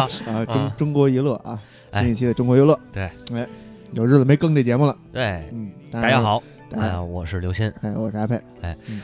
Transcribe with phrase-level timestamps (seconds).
[0.00, 1.58] 啊 中啊中国娱乐啊，
[1.90, 2.78] 哎新一期的中国娱乐。
[2.92, 3.46] 对，哎，
[3.92, 4.96] 有日子没更这节目了。
[5.12, 7.72] 对，嗯，大家，好，大家好，哎，我是刘鑫。
[7.82, 8.40] 哎，我是阿佩，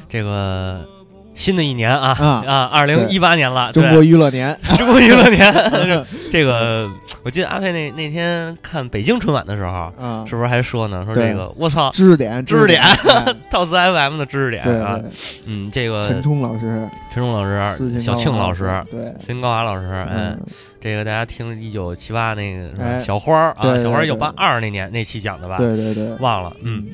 [0.08, 0.86] 这个
[1.34, 4.58] 新的一年啊啊啊，二零一八年了，中国娱乐年。
[4.76, 5.52] 中国娱乐年。
[6.32, 6.90] 这个
[7.24, 11.04] 我记得阿佩那那天看北京春晚的时候，嗯，是不是还说呢？
[11.04, 15.00] 说这个我操，知识点，知识点哎套词 FM 的知识点对啊，
[15.44, 20.40] 嗯，这个陈冲老师，陈冲老师、小庆老师、对，孙高华老师，嗯，嗯，
[20.80, 25.58] 这个大家听一九七八那个小花儿啊，小花儿一九八二那年那期讲的吧？
[25.58, 26.84] 对对对，忘了，嗯，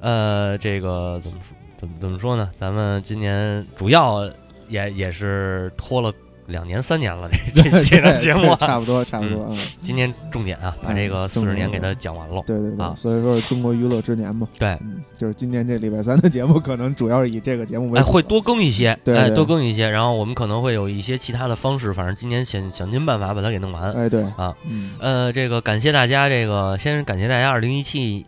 [0.00, 1.56] 呃，这个怎么说？
[1.78, 2.50] 怎么怎么说呢？
[2.58, 4.30] 咱们今年主要
[4.68, 6.12] 也也是拖了
[6.50, 8.56] 两年三年了，这这期的节目啊。
[8.60, 9.58] 差不多差不多嗯。
[9.82, 12.42] 今天重点啊，把这个四十年给它讲完了。
[12.46, 14.46] 对对对，啊所以说是中国娱乐之年嘛。
[14.58, 19.88] 对，嗯，就是今年这礼拜三的节目，可能主要是以这个节目为哎，主会多更一些，哎，对对多更一些。
[19.88, 23.92] 然后我们可能会有一些其他的方式，反正今年想想尽办法把它给弄完。
[23.92, 28.26] 哎对啊，嗯，呃，这个感谢大家，这个先感谢大家二零一七。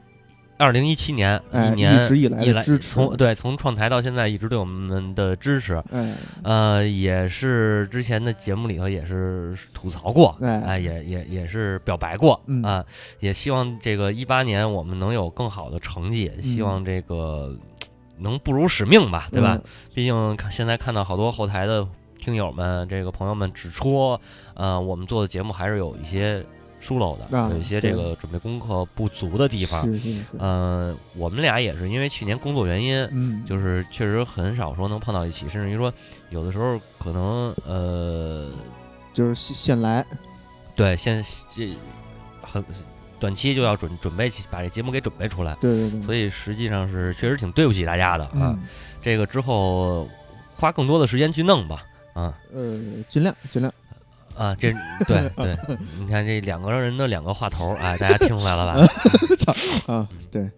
[0.63, 12.85] 二零一七年哎一年一直以来的以来支持从对从创台到现在一直对我们的支持，哎呃，也是之前的节目里头也是吐槽过，哎哎，也也也是表白过嗯啊，
[13.21, 17.55] 也希望这个一八年我们能有更好的成绩，嗯希望这个
[18.19, 19.61] 能不辱使命吧，对吧？？
[19.93, 21.85] 毕竟看现在看到好多后台的
[22.19, 24.17] 听友们、这个朋友们指出，
[24.55, 26.45] 呃，我们做的节目还是有一些
[26.83, 29.89] 疏漏的，啊有一些这个准备功课不足的地方。
[30.39, 35.91] 嗯、我们俩也是因为去年工作原因，嗯，就是确实很少说能碰到一起，甚至于说
[36.31, 38.51] 有的时候可能呃，
[39.15, 40.05] 就是现现来，
[40.75, 41.75] 对，现这
[42.43, 42.63] 很
[43.21, 48.53] 短期就要准准备起把这节目给准备出来，对对对，所以实际上是确实挺对不起大家的啊。
[48.57, 48.63] 嗯。
[49.01, 50.09] 这个之后
[50.57, 51.85] 花更多的时间去弄吧。
[52.15, 52.37] 啊。
[52.53, 52.77] 呃，
[53.09, 53.73] 尽量尽量，
[54.37, 54.73] 啊，这
[55.07, 55.57] 对对，
[55.99, 58.73] 你看这两个人的两个话头，啊，大家听出来了吧？
[59.87, 60.51] 啊，嗯对，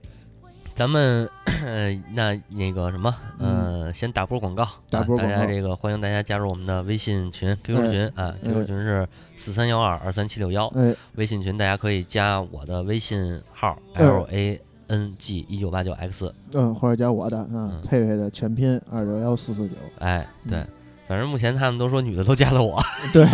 [0.74, 1.28] 咱们
[2.14, 20.66] 那那个什么，呃，先打波广告，啊、打波广告大家这个欢迎大家加入我们的微信群、QQ 哎群啊，QQ 群是四三幺二二三七六幺，哎微信群大家可以加我的微信号嗯 L A N G 一九八九 X，嗯，或者加我的啊嗯，佩佩的全拼二九幺四四九，哎，对嗯，
[21.06, 22.82] 反正目前他们都说女的都加了我
[23.12, 23.24] 对，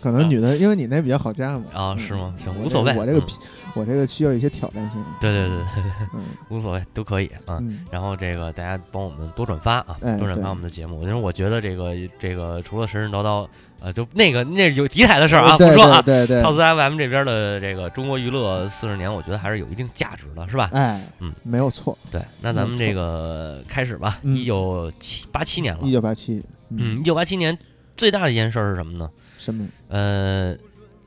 [0.00, 2.34] 可能女的，因为你那比较好加嘛，啊，嗯是吗？
[2.36, 3.34] 行，无所谓，我这个皮
[3.74, 5.64] 我这个需要一些挑战性，对对对
[6.50, 7.58] 无所谓，都可以啊。
[7.60, 11.02] 嗯，然后这个大家帮我们多转发啊，多转发我们的节目。
[11.02, 13.46] 因为我觉得这个这个除了神神叨叨，
[13.80, 16.02] 呃，就那个那有敌台的事儿啊，不对说啊。
[16.02, 20.68] 对对对套，词 FM 这边的这个中国娱乐四十年，我觉得还是有一定价值的，是吧？
[20.72, 24.18] 哎，嗯，没有错，对，那咱们这个开始吧。
[24.22, 27.56] 嗯一九七八七年了一，九八七，嗯，一九八七年
[27.96, 29.10] 最大的一件事儿是什么呢？
[29.38, 29.66] 什么？
[29.88, 30.56] 呃，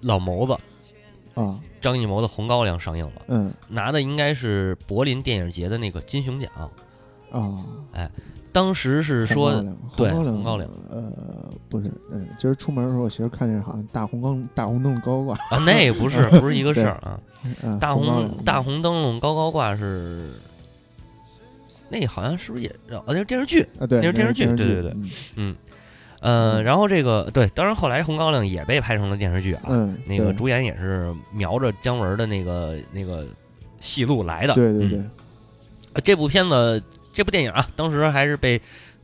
[0.01, 0.53] 老谋子。
[1.33, 1.59] 啊？
[1.81, 3.51] 张艺谋的《红高粱》上映了，嗯。
[3.67, 6.49] 拿的应该是柏林电影节的那个金熊奖。
[7.31, 8.09] 啊，哎
[8.51, 9.65] 当时是说红
[9.97, 11.11] 高粱对红高粱，呃，
[11.67, 17.19] 不是，嗯，今儿出门的时候，我媳妇看见好像大红灯大红灯笼高挂，啊，那不是不是一个事儿啊。
[17.63, 20.29] 嗯，大红大红灯笼高高挂是，
[21.93, 23.61] 那好像是不是也哦那是电视剧？
[23.79, 24.93] 啊，对，那是电视剧对对对
[25.35, 25.55] 嗯
[26.21, 29.63] 呃，嗯然后这个对，当然后来红高粱也被拍成了电视剧啊。
[29.67, 33.25] 嗯，那个主演也是瞄着姜文的那个那个
[33.79, 34.53] 戏路来的。
[34.55, 35.11] 对对对嗯，
[35.93, 36.81] 呃这部片子
[37.11, 38.59] 这部电影啊，当时还是被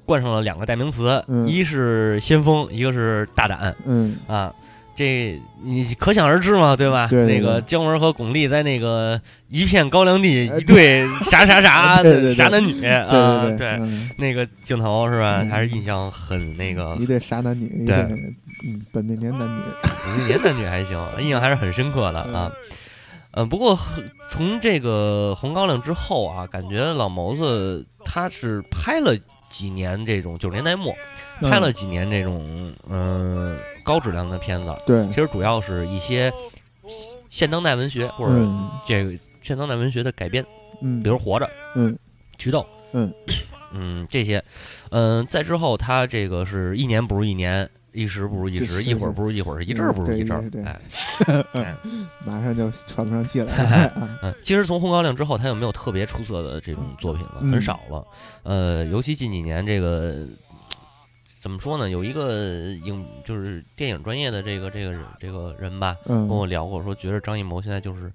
[0.05, 3.75] 冠上了两个代名词，嗯一是先锋，一个是大胆。
[3.85, 4.55] 嗯啊，
[4.99, 7.07] 这你可想而知嘛，对吧？
[7.09, 13.79] 对对那个姜文和巩俐在那个一片高粱地哎一对傻傻傻对对对傻男女啊，对
[14.17, 15.39] 那个镜头是吧？
[15.41, 18.17] 嗯还是印象很那个，一对傻男女，对对
[18.67, 19.61] 嗯本命年男女，
[20.03, 22.51] 本命年男女还行，印象还是很深刻的啊。
[23.31, 23.79] 嗯，不过
[24.29, 29.15] 从这个红高粱之后啊，感觉老谋子他是拍了
[29.49, 30.93] 几年这种九十年代末，
[31.41, 36.31] 嗯拍了几年这种嗯、高质量的片子，对其，实主要是一些
[37.29, 39.11] 现当代文学或者嗯这个
[39.41, 40.45] 现当代文学的改编，
[40.81, 41.93] 嗯，比如《活着》、嗯
[42.37, 42.61] 《渠道》，
[42.93, 43.13] 嗯。
[43.71, 44.43] 嗯这些，
[44.89, 51.77] 嗯、再之后他这个是一年不如一年，一时不如一时，一会儿不如一会儿，一阵儿不如一阵儿对对，对 哎，哎
[52.25, 53.87] 马上就喘不上气来
[54.21, 57.37] 了 其实从红高粱之后，他有没有特别出色的这种作品了？
[57.41, 58.05] 嗯很少了。
[58.43, 60.25] 呃，尤其近几年这个。
[61.41, 61.89] 怎么说呢？
[61.89, 68.11] 有一个影就是电影专业的这个这个人这个人吧，嗯，跟我聊过，说觉得张艺谋现在就是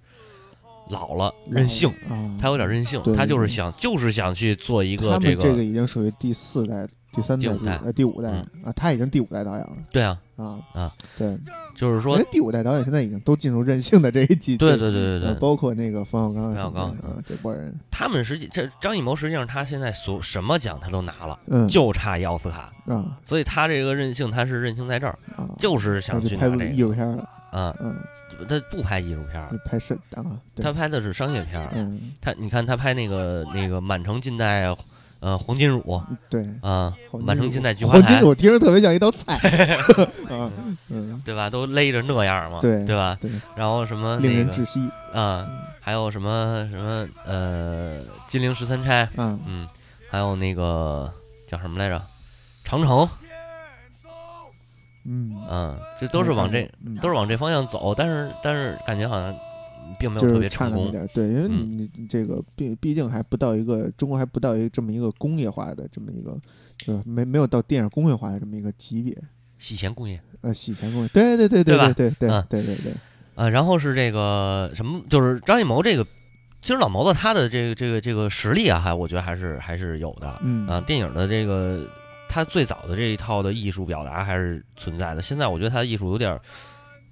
[0.91, 7.81] 老了，任性，啊，他有点任性，他就是想就是想去做一个这这个已经属于第四代、第三代、第五代。
[7.85, 8.65] 呃第五代嗯。
[8.65, 9.73] 啊，他已经第五代导演了。
[9.93, 11.39] 对啊，啊啊，对，
[11.75, 15.21] 就是说第五代导演现在已经都进入任性的这一季，对这对对对。
[15.21, 27.95] 对，呃包括那个冯小刚冯小刚啊，这波人，他们实际这张艺谋实际上他现在所什么奖他都拿了，嗯，就差一奥斯卡，啊所以他这个任性他是任性在这儿，啊，就是想他就拍艺术片了，啊，嗯，
[28.49, 30.25] 他不拍艺术片拍摄啊，
[30.55, 30.65] 对。
[30.65, 34.75] 他拍的是商业片儿，嗯，他你看他拍那个那个满城尽带
[35.25, 39.35] 呃黄金乳对，啊，黄满城金尽带菊花台，黄金乳听着特别像一道菜
[40.29, 40.51] 啊，
[40.91, 41.49] 嗯，对吧？
[41.49, 43.17] 都勒着那样嘛，对对吧？
[43.21, 45.49] 对，然后什么令那个人窒息啊，
[45.81, 49.69] 还有什么什么呃金陵十三钗，嗯，嗯，
[50.11, 51.11] 还有那个
[51.49, 52.01] 叫什么来着？
[52.63, 53.09] 长城，
[55.07, 59.35] 嗯，嗯，这都是往这嗯都是往这方向走，但是但是感觉好像
[59.99, 61.71] 并没有特别成功，差那点儿，对，因为你嗯。
[61.71, 66.37] 你你这个毕毕竟还不到一个中国还不到一个这么一个工业化的这么一个，
[66.87, 69.17] 呃，没没有到电影工业化的这么一个级别，
[69.59, 70.21] 洗钱工业。
[70.41, 72.93] 呃，洗钱工业，对对对对吧对对对嗯对对对，
[73.35, 76.05] 啊，然后是这个什么，就是张艺谋这个，
[76.61, 80.67] 其实老毛子他的这个这个这个实力啊，还我觉得还是还是有的，嗯。
[80.67, 81.87] 啊，电影的这个
[82.29, 85.23] 他最早的这一套的艺术表达还是存在的。
[85.23, 86.41] 现在我觉得他的艺术有点儿，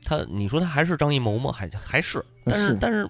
[0.05, 1.53] 他你说他还是张艺谋吗？
[1.53, 3.09] 还还是，但是是但是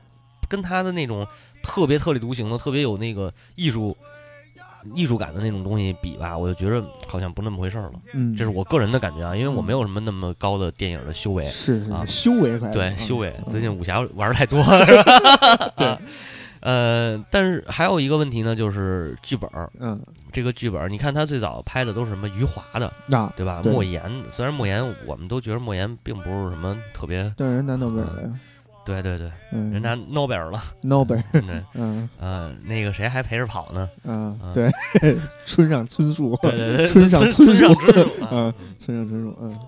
[0.48, 1.26] 跟他的那种
[1.62, 3.96] 特别特立独行的、特别有那个艺术
[4.94, 7.92] 艺术感的那种东西比吧，我就觉得好像不那么回事儿了。
[8.14, 11.46] 嗯，这是我个人的感觉啊，因为我没有什么那么高的电影的修为。
[11.48, 15.72] 是是啊修为对修为，嗯最近武侠玩的太多了，是吧？
[15.76, 15.98] 对啊，
[16.62, 19.70] 呃，但是还有一个问题呢，就是剧本儿。
[19.78, 20.00] 嗯。
[20.32, 23.60] 这个剧本儿，你看他最早拍的都是什么余华的，那对吧？
[23.62, 23.70] 对。
[23.70, 28.30] 莫言，虽然莫言我们都觉得莫言并不是什么特别，对人拿诺贝尔了呀，
[28.84, 32.08] 对对对，嗯，人拿诺贝尔了，诺贝尔， 对， 嗯。
[32.18, 33.88] 呃，那个谁还陪着跑呢？
[34.04, 34.38] 嗯。
[34.40, 34.72] 啊对，
[35.44, 37.74] 村上春树，对对对，村上村春树。
[37.74, 39.58] 上嗯，村上春树，嗯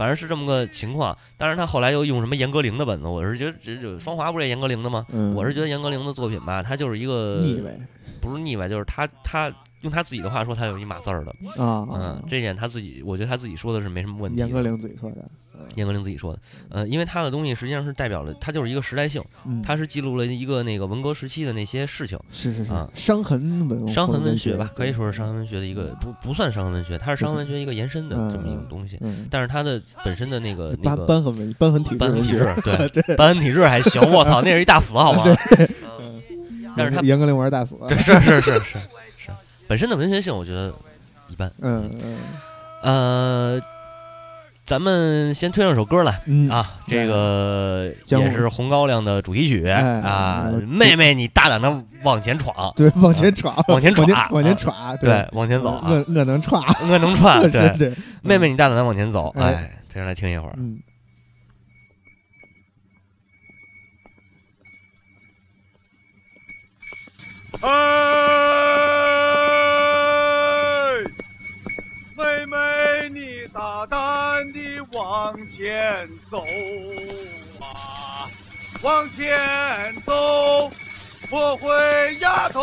[0.00, 1.14] 反正是这么个情况。
[1.36, 5.04] 但是，他后来又用什么严歌苓的本子，我是觉得这这芳华不是也严歌苓的吗？
[5.12, 7.78] 嗯，我是觉得严歌苓的作品吧，他就是一个腻味
[8.18, 9.52] 不是腻歪，就是他他
[9.82, 11.30] 用他自己的话说，他有一码字儿的，
[11.62, 14.38] 啊，嗯，这一点他自己，我觉得他自己说的是没什么问题。
[14.38, 15.30] 严歌苓自己说的，
[15.76, 16.38] 严歌苓自己说的，
[16.70, 32.46] 呃，因为他的东西实际上是代表了，他就是一个时代性，嗯，它是记录了一个那个文革时期的那些事情，是是是啊伤痕文伤痕文学学吧，可以说是伤痕文学的一个不不算伤痕文学，它是伤痕文学一个延伸的这么一种东西，嗯，但是它的本身的那个那个瘢痕文瘢痕体质体质，
[32.92, 35.22] 对， 瘢痕体质还行，我操，那是一大死好吗？
[35.98, 36.22] 嗯
[36.76, 38.78] 但是他严歌苓玩大死，对，是是是是
[39.18, 39.30] 是，
[39.66, 40.72] 本身的文学性我觉得
[41.28, 42.16] 一般，嗯嗯。
[42.82, 43.60] 呃，
[44.64, 46.20] 咱们先推上首歌来。
[46.26, 46.48] 嗯。
[46.48, 59.52] 啊，这个也是红高粱的主题曲哎啊，妹妹你大胆的往前闯，对，往前闯，往前往闯往前啊闯，对，往前走我啊，我能闯，我能串， 是对，对，妹妹你大胆的往前走，哎。
[59.52, 60.54] 哎，接下来听一会儿。
[60.56, 60.78] 嗯。
[67.62, 67.68] 哎，
[72.16, 72.56] 妹妹，
[73.10, 73.18] 你
[73.52, 76.44] 大胆地往前走
[77.60, 78.30] 啊，
[78.80, 79.36] 往前
[80.06, 80.70] 走，
[81.30, 82.60] 我会丫头，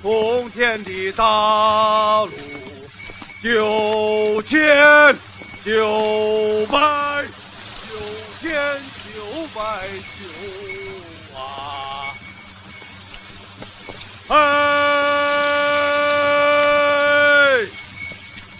[0.00, 2.30] 从前的大路
[3.42, 5.16] 九千
[5.64, 7.24] 九百
[7.88, 7.98] 九
[8.40, 10.24] 千九百九
[11.36, 12.14] 啊。
[14.28, 15.17] 哎，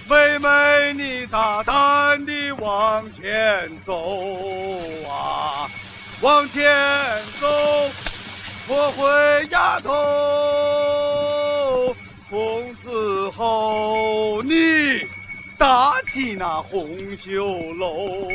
[0.08, 3.94] 妹妹，你大胆地往前走
[5.06, 5.68] 啊，
[6.22, 6.64] 往前
[7.38, 7.46] 走，
[8.68, 9.94] 我会丫头。
[12.30, 15.06] 从此后，你
[15.58, 16.88] 搭起那红
[17.18, 18.26] 袖楼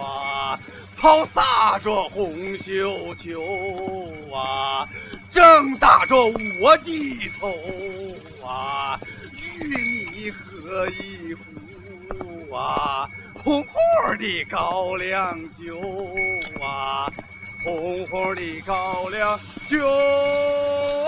[0.00, 0.58] 啊，
[0.98, 3.40] 抛洒着红绣球
[4.34, 4.88] 啊。
[5.30, 6.16] 正打着
[6.60, 7.48] 我的头
[8.46, 8.98] 啊，
[9.60, 13.08] 与你喝一壶啊，
[13.42, 13.72] 红红
[14.18, 16.14] 的高粱酒
[16.62, 17.10] 啊，
[17.64, 19.40] 红红的高粱
[19.70, 19.88] 酒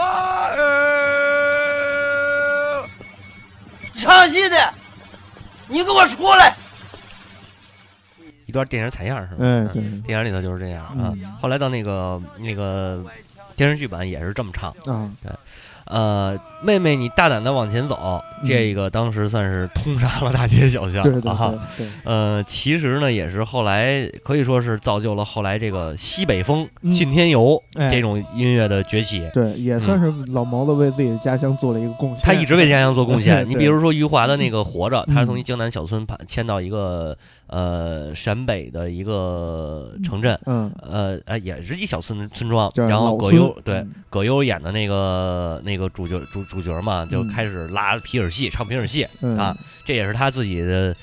[0.00, 0.48] 啊！
[0.56, 0.60] 哎
[3.96, 4.74] 唱戏的，
[5.68, 6.56] 你给我出来！
[8.46, 9.44] 一段电影采样是吧？
[9.44, 11.32] 哎，嗯对，电影里头就是这样啊嗯。
[11.42, 13.04] 后来到那个那个
[13.54, 14.70] 电视剧版也是这么唱。
[14.86, 15.10] 啊，
[15.86, 21.54] 呃，妹妹你大胆的往前走，这个当时算是通杀了大街小巷 对对啊。
[21.76, 29.28] 对对，呃，其实呢，也是后来可以说是造就了后来这个西北风、嗯信天游哎这种音乐的崛起。
[29.34, 32.20] 对，也算是老毛子为自己的家乡做了一个贡献。
[32.22, 33.44] 他一直为家乡做贡献。
[33.48, 37.16] 你比如说余华的那个《活着》，他是从嗯一江南小村搬迁到一个
[37.54, 50.94] 呃陕北的一个城镇，嗯，呃呃也是一小村村庄，然后葛优对嗯葛优演的那个那个主角主主角嘛，就嗯开始拉皮影戏，唱皮影戏嗯啊，这也是他自己的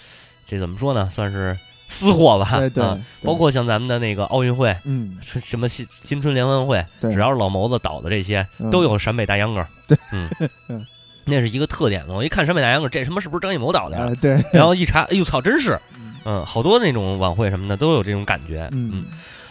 [0.46, 4.76] 这怎么说呢，算是私货吧，对对啊，对包括像咱们的那个奥运会。
[4.84, 9.66] 嗯，什什么新新春联欢会，只要是老谋子导的这些，嗯都有陕北大秧歌。
[9.88, 10.30] 对，嗯
[10.68, 10.86] 嗯，
[11.26, 12.16] 那是一个特点嘛。
[12.16, 14.16] 我一看陕北大秧歌，这他妈是不是张艺谋导的呀啊？
[14.22, 15.78] 对，然后一查，哎呦操，真是，
[16.26, 18.70] 嗯嗯，好多那种晚会什么的都有这种感觉。
[18.72, 19.06] 嗯，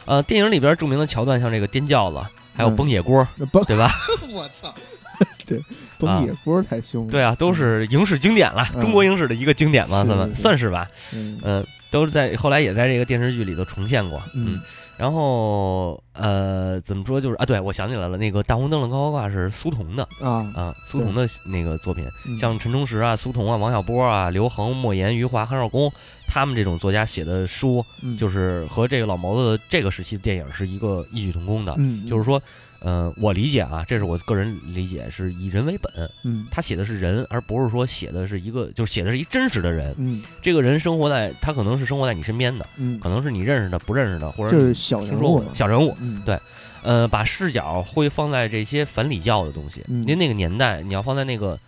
[0.04, 2.18] 呃，电影里边著名的桥段，像这个颠轿子，
[2.54, 3.90] 还有嗯崩野锅，那 崩，对吧？
[4.30, 4.74] 我操，
[5.46, 5.62] 对，
[5.98, 7.10] 崩野锅太凶了。
[7.10, 10.88] 对啊，都是影史经典了，嗯中国影史的一个经典嘛，是算吧是是算是吧。
[11.12, 14.22] 嗯，嗯，都是在后来也在这个电视剧里头重现过。
[14.34, 14.60] 嗯嗯，
[15.00, 22.36] 然后呃，怎么说就是啊，对我想起来了，那个《大红灯笼高高挂》是苏童的啊，啊，苏童的那个作品，嗯。
[22.36, 25.90] 像陈忠实啊、苏童啊、王小波啊、刘恒、莫言、余华、韩少功，
[26.28, 28.14] 他们这种作家写的书，嗯。
[28.18, 31.74] 就是和这个老毛子这个时期的电影是一个异曲同工的。
[31.78, 32.42] 嗯，就是说，
[32.80, 36.10] 呃，我理解啊，这是我个人理解，是以人为本。
[36.24, 36.46] 嗯。
[36.50, 39.94] 他写的是人，而不是说写的是一个，就是写的是一真实的人。
[39.98, 40.22] 嗯。
[40.40, 45.96] 这个人生活在他可能是生活在你身边的，嗯，可能是你认识的、不认识的，或者就是你小人听说过物小人物。
[46.00, 46.38] 嗯，对。
[46.82, 50.02] 呃，把视角会放在这些反礼教的东西，嗯。
[50.02, 51.58] 因为那个年代你要放在那个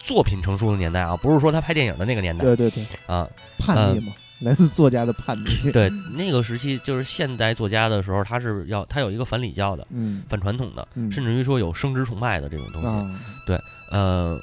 [0.00, 2.44] 作品成熟的年代啊，不是说他拍电影的那个年代。
[2.44, 3.28] 对对对，啊。
[3.58, 5.46] 叛逆嘛，来自作家的叛逆。
[5.72, 13.18] 对，那个时期就是现代作家的时候，他是要他有一个反礼教的、嗯反传统的，嗯甚至于说有生殖崇拜的这种东西。
[13.46, 14.38] 对，呃，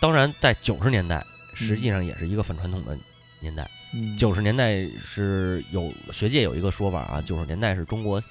[0.00, 1.24] 当然在九十年代，
[1.54, 2.96] 实际上也是一个反传统的
[3.40, 3.68] 年代。
[3.94, 8.22] 嗯，九十年代是有学界有一个说法啊，九十年代是中国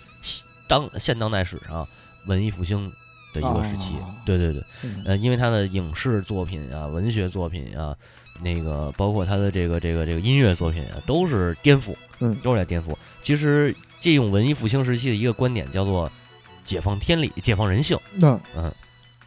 [0.67, 1.88] 当现当代史上
[2.25, 2.91] 文艺复兴
[3.34, 3.96] 的一个时期。
[3.98, 7.96] 啊对对对，嗯呃，因为他的影视作品啊、文学作品啊，
[8.41, 12.95] 那个包括他的这个这个这个音乐作品啊，都是颠覆，嗯都是在颠覆。
[13.21, 16.12] 其实借用文艺复兴时期的一个观点叫做
[16.65, 18.71] “解放天理，解放人性那嗯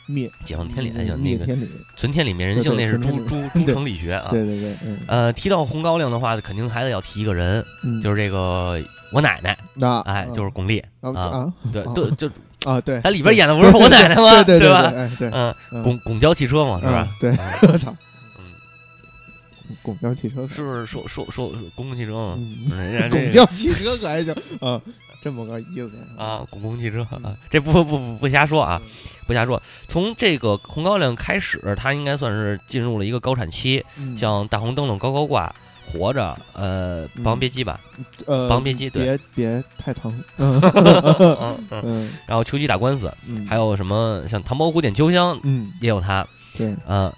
[0.06, 4.28] 灭”，解放天理，那个灭天理，存天理灭人性，那是朱朱朱对成理学啊。
[4.30, 12.28] 对对对，嗯呃，提到红高粱的话，肯定还得要提一个人，嗯，就是这个我奶奶，那哎，就是巩俐，啊对啊对，就
[12.64, 14.42] 啊，对，他里边演的不是我奶奶吗？
[14.42, 14.92] 对对对，吧？
[14.94, 17.06] 哎对，嗯，巩公公交汽车嘛，是吧？
[17.08, 17.16] 嗯？
[17.20, 17.94] 对，嗯我操，
[19.82, 22.38] 公交汽车，是不是说说说公共汽车嘛？
[23.10, 24.80] 公交汽车可还行啊，
[25.22, 28.80] 这么个意思啊，公共汽车啊，这不不不不瞎说啊，
[29.26, 29.60] 不瞎说。
[29.88, 33.84] 从这个红高粱开始，它应该算是进入了一个高产期，
[34.16, 35.54] 像大红灯笼高高挂。
[35.86, 37.78] 活着，呃，嗯霸王别姬吧，
[38.26, 43.14] 呃，霸王别姬别别太疼，嗯嗯嗯，然后秋菊打官司，
[43.46, 47.12] 还有什么像唐伯虎点秋香嗯，也有他，对，嗯，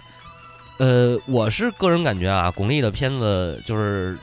[0.79, 4.17] 呃，我是个人感觉啊，巩俐的片子就是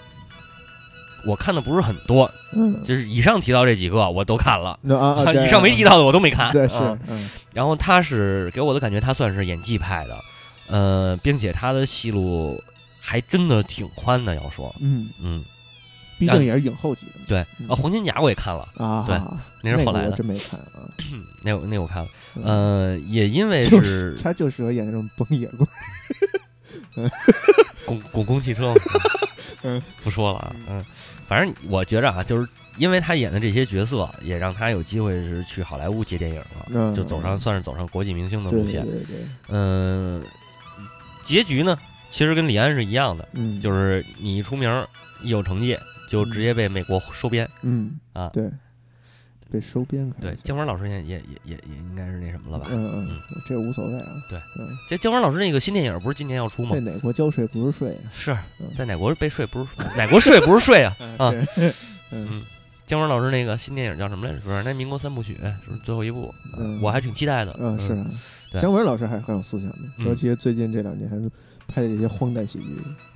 [1.25, 6.51] 我看的不是很多，嗯，就是以上提到这几个我都看了，啊啊， 以上没提到的我都没看。
[6.51, 6.77] 对是
[7.53, 10.17] 然后他是给我的感觉，他算是演技派的，
[10.67, 12.61] 呃，并且他的戏路
[12.99, 14.35] 还真的挺宽的。
[14.35, 15.43] 要说，嗯，嗯，
[16.19, 17.67] 毕竟也是影后级的，对，嗯。
[17.69, 19.19] 啊，黄金甲我也看了，啊，对
[19.63, 20.85] 那是后来的，真没看啊，
[21.41, 22.43] 那我那我看了，嗯。
[22.43, 25.67] 呃，也因为就是他就适合演那种崩野棍，
[27.85, 28.81] 公公共汽车嘛，
[29.63, 30.83] 嗯，不说了啊，嗯，
[31.27, 32.47] 反正我觉着啊，就是
[32.77, 38.83] 因为他演的这些角色，也让他有机会是去好莱坞接电影了，嗯就走上算是走上国际明星的对路线。
[38.83, 39.17] 对对对，
[39.49, 40.23] 嗯，
[41.23, 41.77] 结局呢，
[42.09, 44.87] 其实跟李安是一样的，嗯，就是你一出名儿，
[45.21, 45.77] 一有成绩，
[46.09, 48.29] 就直接被美国收编嗯啊。
[48.33, 48.49] 对，
[49.53, 52.65] 被收编开了，对姜文老师现在也也也也应该是那什么了吧？
[52.71, 56.79] 嗯嗯嗯，这无所谓啊，对嗯，这姜文老师那个新电影不是今年要出吗在？
[56.79, 58.09] 哪国交税不是税啊？
[58.17, 60.97] 是嗯在哪国被税不是哪国税不是税啊？
[61.19, 61.69] 啊对，
[62.11, 62.41] 嗯嗯，
[62.87, 64.39] 姜文老师那个新电影叫什么来着？
[64.39, 66.33] 不是那民国三部曲，是不是最后一部？
[66.81, 67.55] 我还挺期待的。
[67.59, 68.05] 嗯是啊，
[68.59, 71.29] 姜文老师还是很有思想的，嗯尤其最近这两年还是
[71.67, 72.65] 拍的这些荒诞喜剧，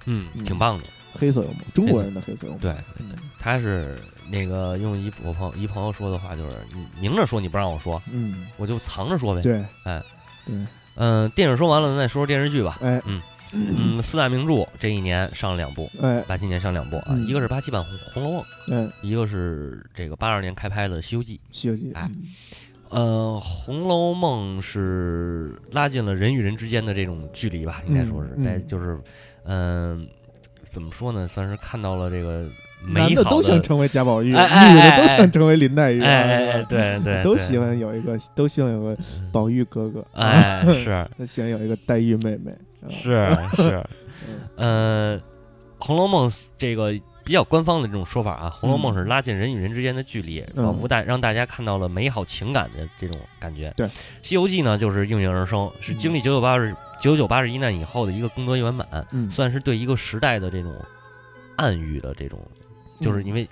[0.06, 0.84] 嗯，嗯挺棒的。
[1.18, 3.98] 黑色幽默，中国人的黑色幽默，对，嗯他是
[4.30, 9.42] 那个用一我朋一朋友说的话，就是你明着说你不让我说，嗯，我就藏着说呗。
[9.42, 10.04] 对，哎，
[10.46, 10.56] 对，
[10.96, 12.78] 嗯，电影说完了，咱再说说电视剧吧。
[12.82, 17.26] 哎，嗯，四大名著这一年上了两部，哎，八七年上两部啊，嗯。
[17.26, 21.38] 一个是八七版《红红楼梦》，嗯，一个是这个八二年开拍的《西游记》。
[21.52, 22.10] 西游记，哎。
[22.10, 22.24] 嗯。
[22.90, 29.00] 呃，《红楼梦》是拉近了人与人之间的这种距离吧，应该说是，嗯嗯在就是，
[29.44, 30.08] 嗯、
[30.78, 32.46] 怎么说呢，算是看到了这个
[32.84, 37.24] 美男的都想成为贾宝玉，女的都想成为林黛玉，哎哎哎，对对，对。
[37.24, 39.32] 都喜，欢有一个，都希望有个嗯。
[39.32, 41.10] 宝玉哥哥，哎， 是。
[41.18, 42.52] 都喜欢有一个黛玉妹妹，
[42.84, 42.86] 啊。
[42.88, 43.84] 是是，
[44.56, 45.18] 呃，
[45.80, 46.30] 《红楼梦》
[46.60, 46.94] 这个
[47.28, 53.74] 比较官方的这种说法啊，《红楼梦》是拉近人与人之间的距离，嗯仿佛大让大家看到了美好情感的这种感觉。
[53.76, 53.86] 对，
[54.22, 60.74] 《西游记》呢就是应运而生，是经历九九八十九九八十一难以后的一个功德圆满，嗯，算是对一个时代的这种
[61.58, 62.40] 暗喻的这种，
[63.02, 63.46] 就是因为。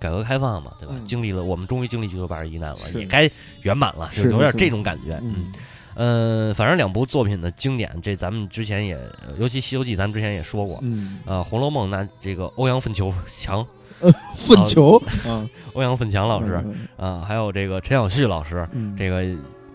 [0.00, 0.94] 改革开放嘛，对吧？
[0.96, 5.16] 嗯经历了，我们终于经历九九八十一难了，也该圆满了，就是有点这种感觉。
[5.22, 5.52] 嗯
[5.94, 10.78] 呃，反正两部作品的经典，这咱们之前也，呃尤其《西游记》，咱们之前也说过。
[10.82, 13.66] 嗯，呃，《红楼梦》那这个欧阳奋球强，
[14.36, 14.96] 粪球
[15.28, 19.22] 啊，欧阳奋强老师嗯，啊、还有这个陈小旭老师，嗯，这个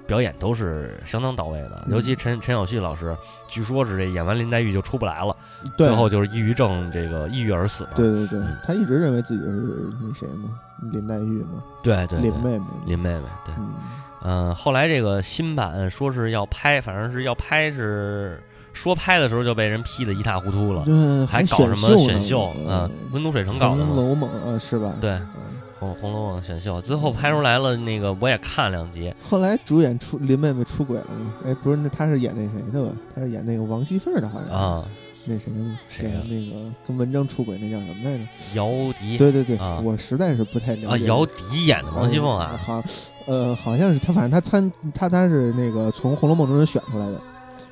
[0.05, 1.83] 表演都是相当到位的。
[1.87, 1.93] 嗯。
[1.93, 3.15] 尤其陈陈小旭老师，
[3.47, 5.35] 据说是这演完林黛玉就出不来了，
[5.77, 7.91] 最后就是抑郁症，这个抑郁而死嘛。
[7.95, 10.49] 对对对嗯，他一直认为自己是那谁嘛，
[10.91, 13.53] 林黛玉嘛，对对对林妹妹，林妹妹，对，
[14.27, 18.43] 嗯，嗯、后来这个新版说是要拍，反正是要拍是。
[18.73, 22.53] 说拍的时候就被人批的一塌糊涂了，对，还搞什么选秀？
[22.67, 23.95] 嗯，温都水城搞的红。
[23.95, 24.93] 楼梦啊，是吧？
[25.01, 25.27] 对，嗯
[25.79, 31.33] 红红楼梦选秀，最后拍出来了，那个我也看两集，后来主演出林妹妹出轨了吗？
[31.43, 32.91] 哎，不是，那她是演那谁的吧？
[33.15, 34.85] 她是演那个王熙凤的，好像啊，
[35.25, 35.79] 那谁嘛？
[35.89, 38.23] 谁呀那个跟文章出轨那叫什么来着？
[38.53, 41.05] 姚笛对对对啊，我实在是不太了啊，解。
[41.05, 42.83] 姚笛演的王熙凤啊，好，
[43.27, 47.21] 呃，好像是他，反正他参他他是那个从《红楼梦》中选出来的。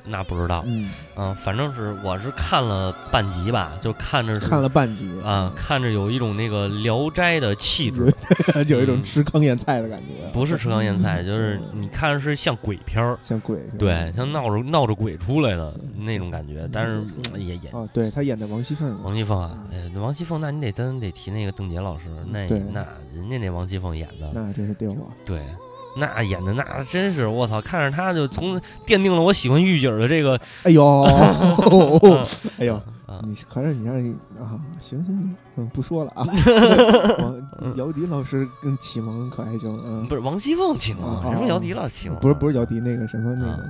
[0.08, 8.12] 那不知道，嗯，嗯，反正是我是看了半集吧，就看着看了半集啊，，看着有一种那个《聊斋》的气质，
[8.64, 10.28] 就有一种嗯吃糠咽菜的感觉。
[10.32, 13.58] 不是吃糠咽菜，就是你看着是像鬼片儿，像鬼。
[13.78, 17.72] 对，像闹着闹着鬼出来的那种感觉，但是嗯也演。
[17.72, 19.02] 哦，对他演的王熙凤。
[19.02, 25.10] 王熙凤啊，哎，王熙凤，那你得真得提那个邓婕老师，那那人家那王熙凤演的，那真是丢啊！
[25.24, 25.42] 对，
[25.96, 31.02] 那演的那真是我操，看着他就从奠定了我喜欢御姐的这个， 哎呦，
[32.58, 32.74] 哎呦，
[33.06, 36.26] 啊，你合着你让你啊，行行行，嗯，不说了啊。
[37.18, 42.18] 王姚笛老师跟启蒙可还行，嗯，不是王熙凤启蒙，啊什么姚笛老师启蒙？
[42.20, 43.62] 不是不是姚笛那个什么那啊个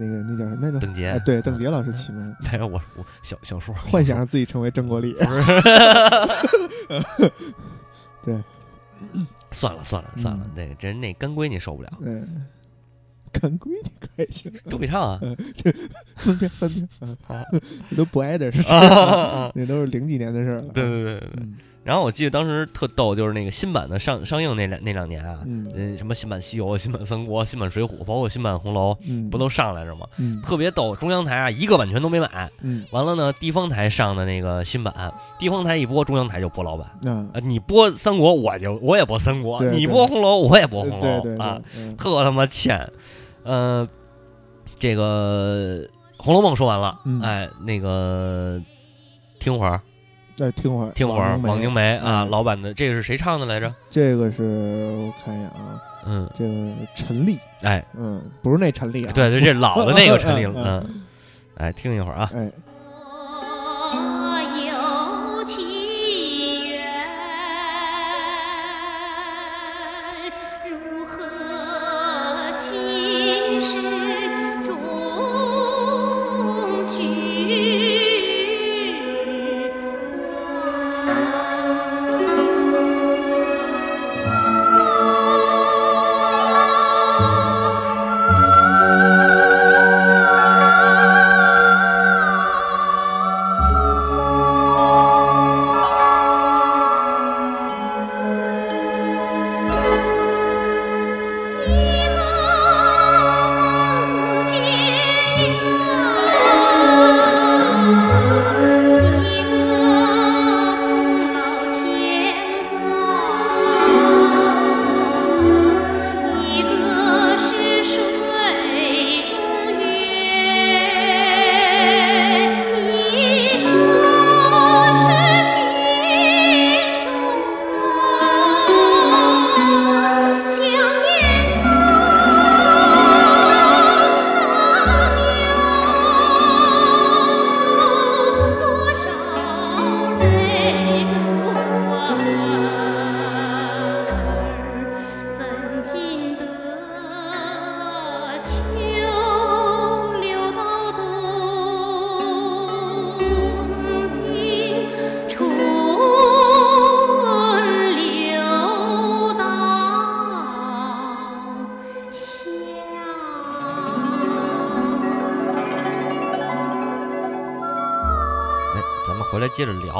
[0.00, 0.78] 那个那叫什么来着？
[0.78, 5.14] 邓婕哎，，对，邓婕老师启蒙， 没有我我小小说幻想让自己成为郑国立。
[8.24, 8.42] 对，
[9.50, 12.46] 算了算了算了嗯，那个真那干闺女受不了，嗯，
[13.32, 15.20] 干闺女可还行，都比唱啊，
[16.16, 17.44] 分别分辨，嗯啊
[17.90, 19.12] 这都不挨的事情啊，啊
[19.44, 20.68] 啊那都是零几年的事儿了。
[20.72, 21.30] 对对对对对。
[21.40, 21.56] 嗯
[21.88, 25.66] 然后我记得当时特逗，就是那个新版的上上映那两那两年啊，嗯。
[25.74, 30.06] 嗯，什么新版西游、新版三国、新版水浒，包括新版红楼，嗯，不都上来着吗？
[30.18, 30.42] 嗯。
[30.42, 36.86] 特别逗，中央台啊一个版权都没买，嗯完了呢，地方台上的那个新版，地方台一播，中央台就播老版。
[37.06, 42.86] 啊，啊，你播三国，我就我也播三国；你播红楼，我也播红楼啊，，嗯特他妈欠。
[43.44, 43.88] 呃，
[44.78, 45.80] 这个
[46.18, 47.18] 《红楼梦》说完了，嗯。
[47.22, 48.60] 哎，那个
[49.40, 49.80] 听会儿，
[50.38, 52.30] 再听会儿，听会儿，王王凝眉啊，嗯。
[52.30, 53.74] 老版的，这个是谁唱的来着？
[53.90, 60.64] 这个是我看一眼啊，嗯，这个陈粒，哎，嗯，不是那陈粒啊，对对，这老的那个陈丽了， 嗯。
[60.86, 61.02] 嗯，
[61.56, 62.48] 哎，听一会儿啊，哎，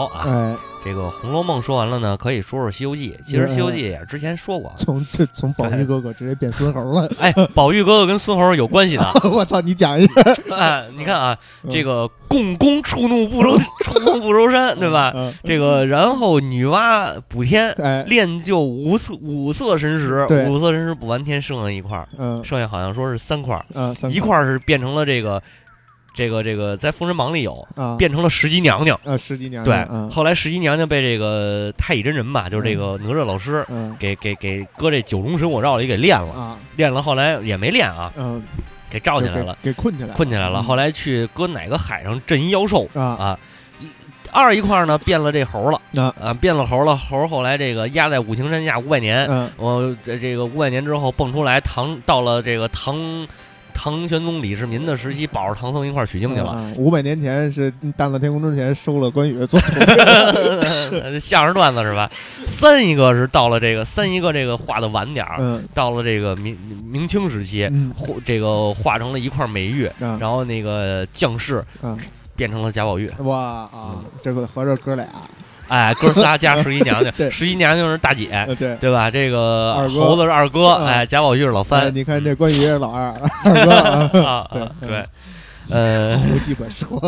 [0.06, 0.24] 啊。
[0.26, 3.16] 哎，这个《红楼梦》说完了呢，可以说说《西游记》。
[3.26, 7.08] 其实《西游记》也是之前说过，从这从宝玉哥哥直接变孙猴了。
[7.20, 9.12] 哎，宝玉哥哥跟孙猴有关系的。
[9.30, 10.12] 我操，你讲一下。
[10.54, 15.12] 哎，你看啊，嗯这个共工触怒不周，触怒不周山，对吧？
[15.14, 15.32] 嗯？
[15.44, 23.62] 这个然后女娲补天，哎，练就五色五色神石，五色神石补完天剩下一块儿，嗯剩下好像说是三块
[24.10, 25.42] 一块儿是变成了这个
[26.14, 28.98] 这个这个在《封神榜》里有啊，变成了石矶娘娘。
[29.64, 38.42] 对，嗯后来石矶娘娘被这个太乙真人吧，就是这个哪吒老师嗯给给给搁这九龙神火罩里给练了，啊练了后来也没练啊，嗯，
[38.90, 40.60] 给罩起来了，给给困起来了，困起来了。
[40.60, 43.38] 嗯后来去搁哪个海上镇一妖兽啊啊。
[44.30, 46.94] 二一块儿呢变了这猴了啊啊，变了猴了。
[46.94, 53.26] 猴后来这个压在五行山下五百年，嗯我这这个五百年之后蹦出来，唐到了这个唐
[53.80, 56.50] 唐玄宗李世民的时期，保着唐僧一块儿取经去了。
[56.50, 62.10] 啊五百年前是大闹天宫之前收了关羽做徒弟， 相声段子是吧？
[62.48, 71.96] 三一个是到了这个三一个这个画的晚点儿，嗯到了这个明明清时期，嗯这个画成了一块美玉，啊然后那个将士啊
[72.34, 73.08] 变成了贾宝玉。
[73.20, 75.06] 哇啊，这个合着哥俩，
[75.68, 78.74] 哎，哥仨加十一娘娘对，十一娘娘是大姐，呃对。
[78.76, 79.10] 对吧？
[79.10, 85.04] 这个猴子是二哥，嗯哎，贾宝玉是老哎三你看这关羽是老二， 二哥啊， 啊对
[85.70, 86.98] 呃，有几本书，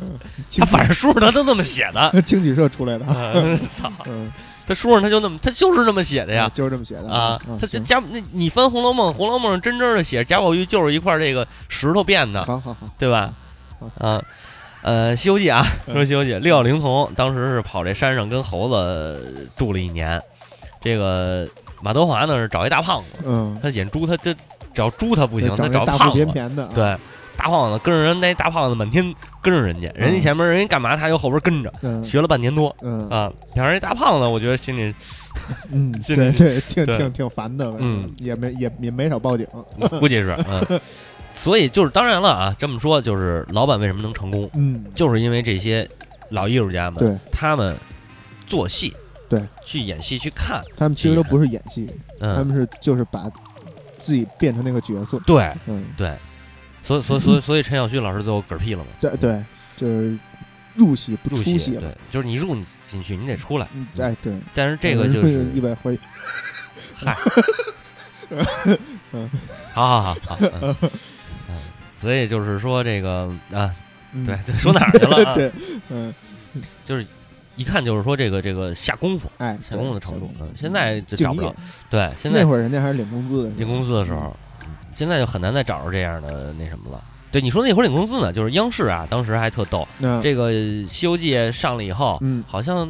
[0.00, 0.18] 嗯
[0.58, 4.28] 他反正书上他都那么写的， 正青曲社出来的，嗯操，嗯，
[4.66, 6.50] 他书上他就那么，他就是这么写的呀。
[6.52, 13.30] 就是这么写的啊，他行贾那你翻《红楼梦》，《红楼梦》真真的写贾宝玉就是一块这个石头变的，好好好，对吧
[13.78, 14.08] 好？
[14.08, 14.20] 啊，
[14.82, 15.94] 呃，《西游记》啊，嗯。
[15.94, 20.20] 说《西游记》，六小龄童当时是跑这山上跟猴子住了一年，
[20.80, 21.46] 这个
[21.82, 24.34] 马德华呢是找一大胖子，嗯，他演猪，他这
[24.72, 26.24] 找猪他不行，他找胖子。
[26.74, 26.96] 对，
[27.36, 32.02] 大胖子跟着人那大胖子满天跟着人家，人家前面人家干嘛，他就后边跟着，嗯。
[32.02, 32.74] 学了半年多。
[32.82, 33.08] 嗯。
[33.08, 34.94] 啊，想让这大胖子，我觉得心里
[35.72, 39.46] 嗯， 心里对对，挺挺挺烦的，嗯，也没也也没少报警，
[39.98, 40.80] 估计是，嗯，
[41.38, 45.88] 所以就是当然了啊，这么说就是老板为什么能成功，嗯，就是因为这些
[46.30, 47.18] 老艺术家们，对。
[47.32, 47.76] 他们
[48.46, 48.92] 做戏，
[49.28, 51.88] 对，去演戏去看，他们其实都不是演戏，
[52.20, 53.30] 他嗯，们是就是把
[53.98, 56.16] 自己变成那个角色，对嗯，对，
[56.82, 59.44] 所以所以所以所以陈小旭老师最后嗝屁了嘛，对对，
[59.76, 60.18] 就是
[60.74, 61.82] 入戏不入戏，出戏了。
[61.82, 62.56] 对，，就是你入
[62.90, 65.98] 进去，你得出来，嗯，哎对，但是这个就是意外怀疑，
[66.94, 67.16] 嗨，
[69.72, 70.90] 好好好好，嗯嗯，
[72.00, 73.74] 所以就是说这个啊，
[74.12, 74.24] 嗯。
[74.24, 75.34] 对对，说哪儿去了啊？
[75.36, 75.52] 对，
[75.88, 76.12] 嗯，
[76.86, 77.06] 就是
[77.56, 81.54] 一看就是说这个这个下功夫，哎，下功夫的程度，嗯，现在就找不着，
[81.90, 84.34] 对，现在那会儿人家还是领工资的，领工资的时候，
[84.94, 87.02] 现在就很难再找着这样的那什么了。
[87.30, 90.50] 对，你说那会儿领工资呢，就是央视啊，当时还特逗，那这个
[90.88, 92.88] 《西游记》上了以后，嗯，好像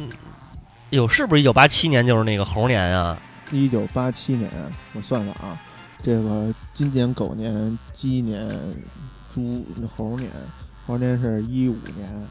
[0.91, 3.17] 有是不是一九八七年就是那个猴年啊？
[3.51, 4.49] 一九八七年，
[4.93, 5.59] 我算算啊，
[6.01, 8.49] 这个今年、狗年、鸡年、
[9.33, 10.29] 猪猴年，
[10.87, 12.27] 猴年是一五年，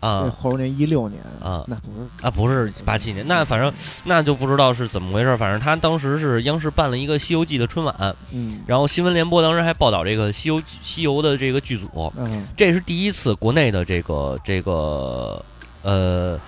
[0.00, 3.72] 那啊猴年一六年啊那不是啊，不是八七年，那反正
[4.04, 5.36] 那就不知道是怎么回事。
[5.36, 15.42] 反正他当时是央视办了一个《西游记》的春晚，嗯然后新闻联播当时还报道这个西游西游的这个剧组，嗯这是第一次国内的这个这个
[15.82, 16.38] 呃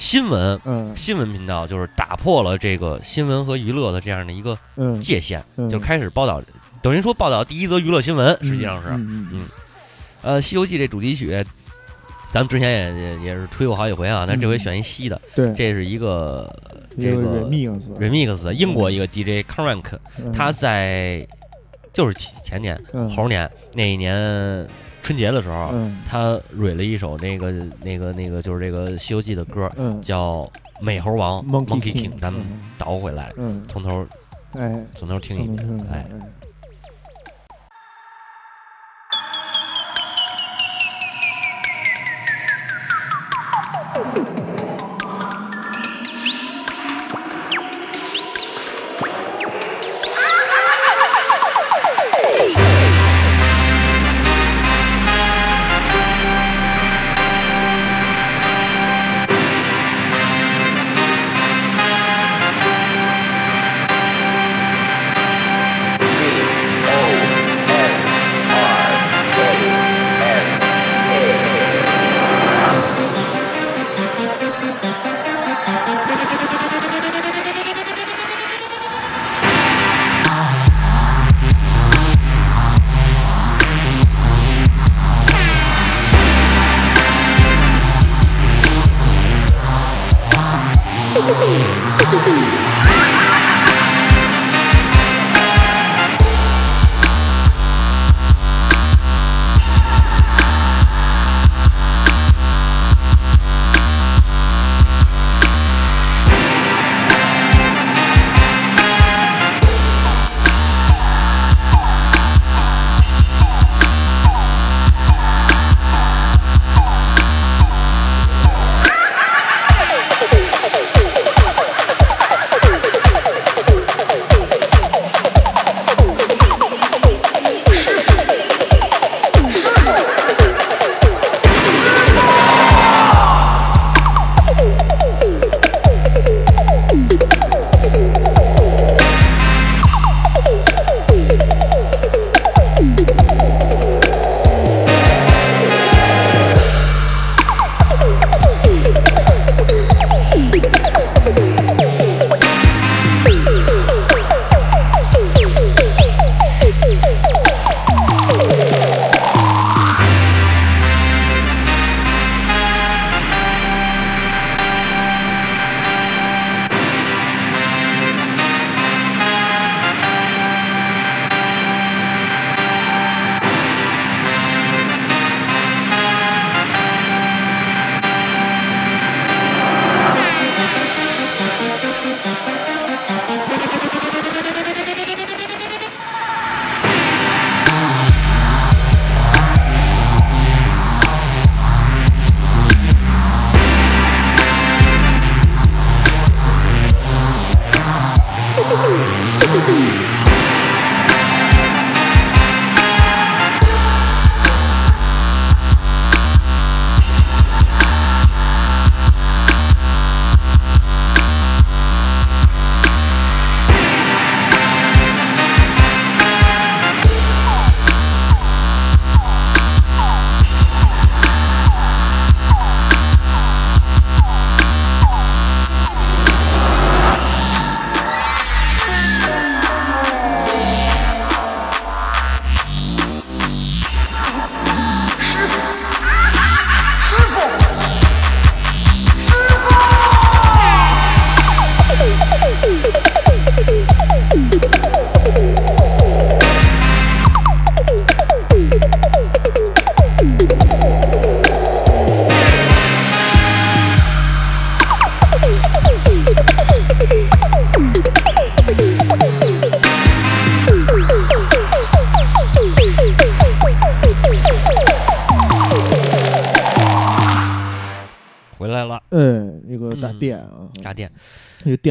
[0.00, 0.96] 新闻嗯。
[0.96, 5.68] 新闻频道就是打破了这个新闻和娱乐的这样的一个嗯，界限，嗯。
[5.68, 6.42] 就开始报道，
[6.82, 8.88] 等于说报道第一则娱乐新闻，实际上是。
[8.88, 9.44] 嗯嗯
[10.22, 11.28] 呃，《西游记》这主题曲，
[12.32, 14.58] 咱们之前也也也是吹过好几回啊，但这回嗯。
[14.58, 16.50] 选一西的，对，这是一个
[16.98, 20.32] 这个 remix，remix 的英国一个 DJ Crank，嗯。
[20.32, 21.26] 他在
[21.92, 23.08] 就是前年嗯。
[23.10, 24.66] 猴年那一年
[25.02, 25.96] 春节的时候，嗯。
[26.08, 27.50] 他蕊了一首那个
[27.82, 30.00] 那个那个就是这个《西游记》的歌，嗯。
[30.02, 30.42] 叫
[30.80, 32.60] 《美猴王 Monkey King》，咱们嗯。
[32.78, 33.62] 倒回来，嗯。
[33.68, 34.06] 从头
[34.52, 35.86] 哎，从头听一遍。
[35.90, 36.06] 哎。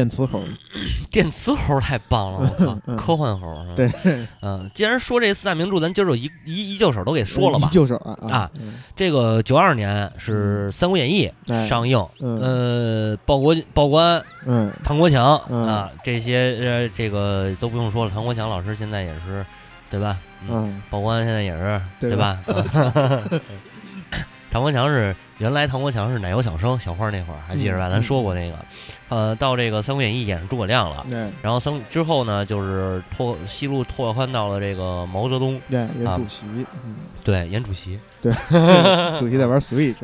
[0.00, 0.42] 电磁猴，
[1.10, 3.54] 电磁猴太棒了， 我靠，嗯科幻猴。
[3.76, 3.90] 对，
[4.40, 7.74] 嗯，既然说这四大名著，咱今儿就一一一就手都给说了吧一。
[7.74, 18.10] 就手啊啊嗯这个九二年是《三国演义哎》上映，嗯呃，报国报官嗯唐国强嗯啊，这些呃，这个都不用说了。
[18.10, 19.44] 唐国强老师现在也是，
[19.90, 20.16] 对吧？
[20.48, 22.38] 嗯，嗯报官现在也是，对对吧？
[24.50, 27.88] 唐国强是原来唐国强是奶油小生小花那会儿，还记着吧？
[27.88, 28.56] 嗯咱说过那个，
[29.08, 31.04] 呃，到这个《三国演义》演诸葛亮了。
[31.08, 36.44] 对然后三之后呢，就是拓西路拓宽到了这个毛泽东，对，演主席，
[36.84, 36.94] 嗯。
[37.24, 38.32] 对，演主席，对，
[39.18, 39.96] 主席在玩 Switch，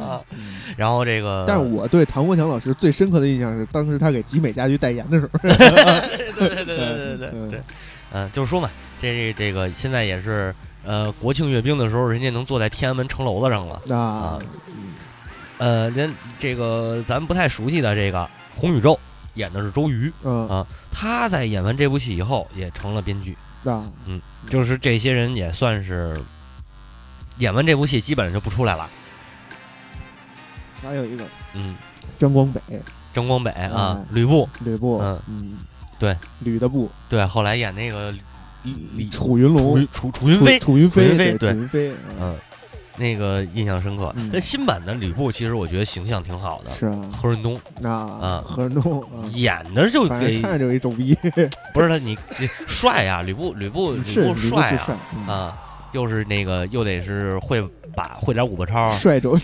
[0.00, 0.20] 啊，
[0.76, 7.60] 然后这个，但是我对唐国强老师最深刻的印象是，当时他给集美家居代言的时候， 对对对对对对对嗯对，
[8.12, 8.70] 嗯，就是说嘛，
[9.02, 10.54] 这这个现在也是，
[10.90, 14.40] 呃，国庆阅兵的时候，人家能坐在天安门城楼子上了，啊，
[15.58, 18.98] 呃，人这个咱不太熟悉的这个红宇宙
[19.34, 20.48] 演的是周瑜，嗯。
[20.48, 26.20] 啊他在演完这部戏以后也成了编剧，啊，嗯就是这些人也算是
[27.38, 28.90] 演完这部戏基本上就不出来了，
[30.82, 31.24] 还有一个
[31.54, 31.76] 嗯，
[32.18, 32.60] 张光北，
[33.14, 35.22] 张光北啊哎，吕布，吕布，嗯。
[35.28, 35.58] 嗯，
[36.00, 38.12] 对，吕的布，对，后来演那个
[38.62, 41.96] 李李楚云龙，楚楚楚云飞，楚云飞，对对，楚云飞，嗯。
[42.20, 42.36] 嗯，
[42.96, 44.28] 那个印象深刻嗯。
[44.32, 46.70] 那新版的吕布，其实我觉得形象挺好的。
[46.72, 51.16] 是啊，何润东啊啊何润东啊，演的就给看着就一逗逼，
[51.72, 55.26] 不是他你你帅呀，吕布吕布吕布帅啊，嗯。
[55.26, 55.58] 啊，
[55.92, 57.62] 又是那个又得是会
[57.94, 59.30] 把会点五八超，帅着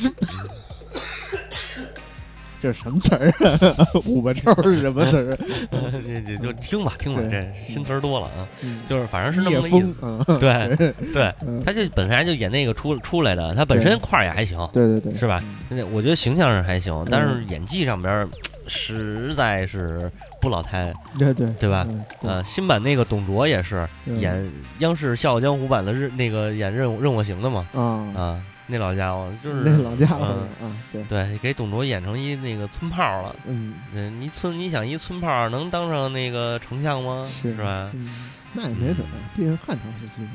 [2.66, 2.72] 这。
[2.72, 3.87] 什么词儿啊？
[4.07, 5.38] 五八超是什么词儿？
[6.05, 10.38] 你你就听吧听吧，这新词儿多了啊，嗯就是反正是那么个意思。
[10.38, 15.79] 对 对，嗯他就本来就演那个出出来的，他本身块儿也还行，对对对，是吧嗯？
[15.79, 18.29] 那我觉得形象上还行，但是演技上边儿
[18.66, 20.92] 实在是不老太。
[21.18, 21.85] 对对对吧？
[21.88, 27.81] 嗯对呃，新版那个董卓也是嗯演央视《笑傲江湖》版的任那个演任任我行的嘛，啊，
[28.16, 30.26] 啊，那老家伙就是那老家伙
[30.61, 33.35] 嗯啊，对，对，给董卓演成一那个村炮了。
[33.46, 37.24] 嗯，嗯，你村你想一村炮能当上那个丞相吗？
[37.42, 37.90] 是吧？
[37.94, 38.09] 嗯，
[38.52, 40.29] 那也没准儿，毕竟汉朝时期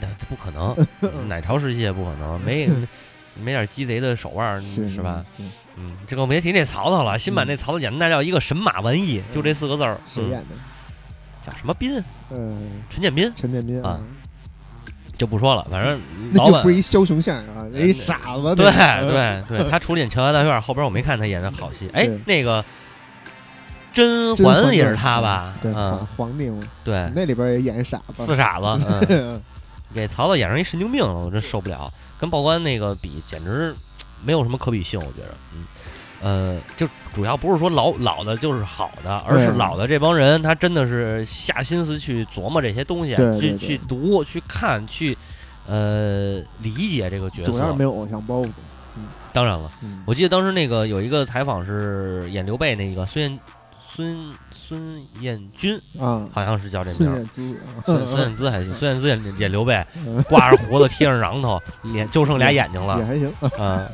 [0.00, 0.76] 那不可能，
[1.28, 2.68] 哪朝时期也不可能，没
[3.42, 5.24] 没点鸡贼的手腕儿是是吧？？
[5.38, 7.18] 嗯嗯，这个别提那曹操了。
[7.18, 9.94] 新版那曹操演的那叫一个神马玩意，就这四个字儿。
[9.94, 10.56] 嗯谁演的？
[11.46, 12.02] 叫什么斌？
[12.30, 14.00] 嗯，陈建斌陈建斌啊，
[15.18, 16.00] 就不说了，反正
[16.32, 18.54] 那老板就不是一枭雄相声啊，人一傻子。
[18.54, 21.88] 对那个，对对，他除了演《乔家大院》，后边我没看他演的好戏。
[21.92, 22.64] 哎对，那个
[23.92, 25.54] 甄甄嬛嬛也是他吧？
[25.62, 28.26] 对，嗯皇，皇帝嘛，对，那里边也演傻子。
[28.26, 29.42] 四傻子， 嗯，嗯
[29.94, 31.92] 给曹操演成一神经病了，我真受不了。
[32.18, 33.74] 跟报官那个比，简直
[34.24, 35.64] 没有什么可比性，我觉得，嗯。
[36.26, 45.16] 呃，就主要不是说老老的就是好的，而是老的这帮人，他真的是下心思去琢磨这些东西，去去读、去看、去
[45.68, 47.52] 呃理解这个角色。
[47.52, 48.48] 主要是没有偶像包袱。
[49.32, 53.38] 当然了，嗯，我记得当时那个有一个采访是演刘备那个孙燕
[53.86, 57.14] 孙孙燕军，啊，好像是叫这名儿。
[57.14, 63.32] 孙燕姿，孙孙燕姿还行，孙燕姿演演刘备，嗯挂着胡子， 贴上榔头，脸就剩俩眼睛了也还行。
[63.62, 63.86] 啊。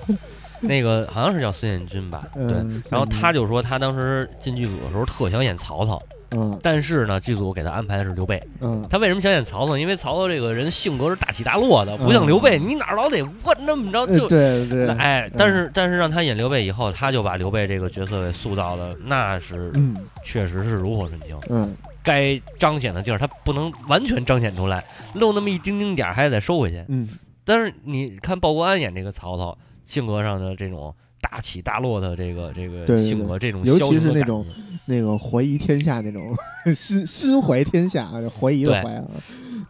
[0.69, 2.23] 那个好像是叫孙彦军吧？
[2.35, 2.45] 对。
[2.45, 8.43] 嗯，然后他就说，他当时进剧组的时候特想演曹操，嗯但是呢，剧组给他安排的是刘备。
[8.61, 9.77] 嗯，他为什么想演曹操？
[9.77, 21.37] 因为曹操这个人性格是大起大落的，不像嗯刘备，你哪儿老得我那么着就呃对对，哎，但是但是让他演刘备以后，他就把刘备这个角色给塑造的，那是嗯确实是炉火纯青。
[21.51, 26.85] 嗯，该彰显的地儿，他不能完全彰显出来，露那么一丁丁点儿还得收回去。
[26.89, 27.09] 嗯
[27.45, 29.59] 但是你看鲍国安演这个曹操，
[29.93, 34.47] 性格上的这种大起大落的这个这个性格，这种尤其是那种
[34.87, 36.35] 那个怀疑天下那种
[36.75, 38.09] 心心怀天下，
[38.41, 39.05] 怀疑的怀啊，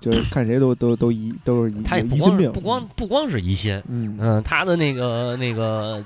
[0.00, 6.00] 就是看谁都都都疑都是疑他也不光是不光不光是疑心，嗯嗯，他的那个那个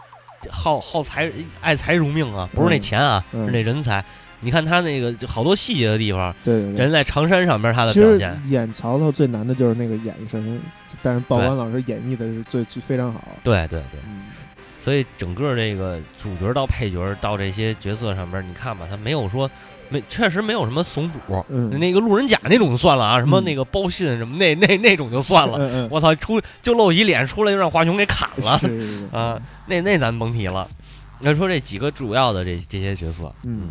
[0.50, 4.02] 好好财爱财如命啊，不是那嗯钱啊，嗯是那人才。
[4.40, 6.78] 你看他那个就好多细节的地方，对对对。
[6.78, 10.60] 人在长山上面他的表现，演曹操最难的就是那个眼神，
[11.06, 13.22] 但是鲍关老师演绎的是最最非常好。
[13.44, 14.24] 对对对，嗯。
[14.82, 19.48] 所以整个这个主角到配角到这些角色上边，你看吧，他没有说
[19.88, 23.44] 没确实没有什么怂主，嗯，那个路人甲那种就算了啊，什么嗯。
[23.44, 28.28] 那个包信什么那 那那种就算了，嗯我操，出就露一脸出来就让华雄给砍
[28.64, 30.68] 嗯，了啊，那那咱甭提了。
[31.20, 33.70] 要说这几个主要的这这些角色，嗯，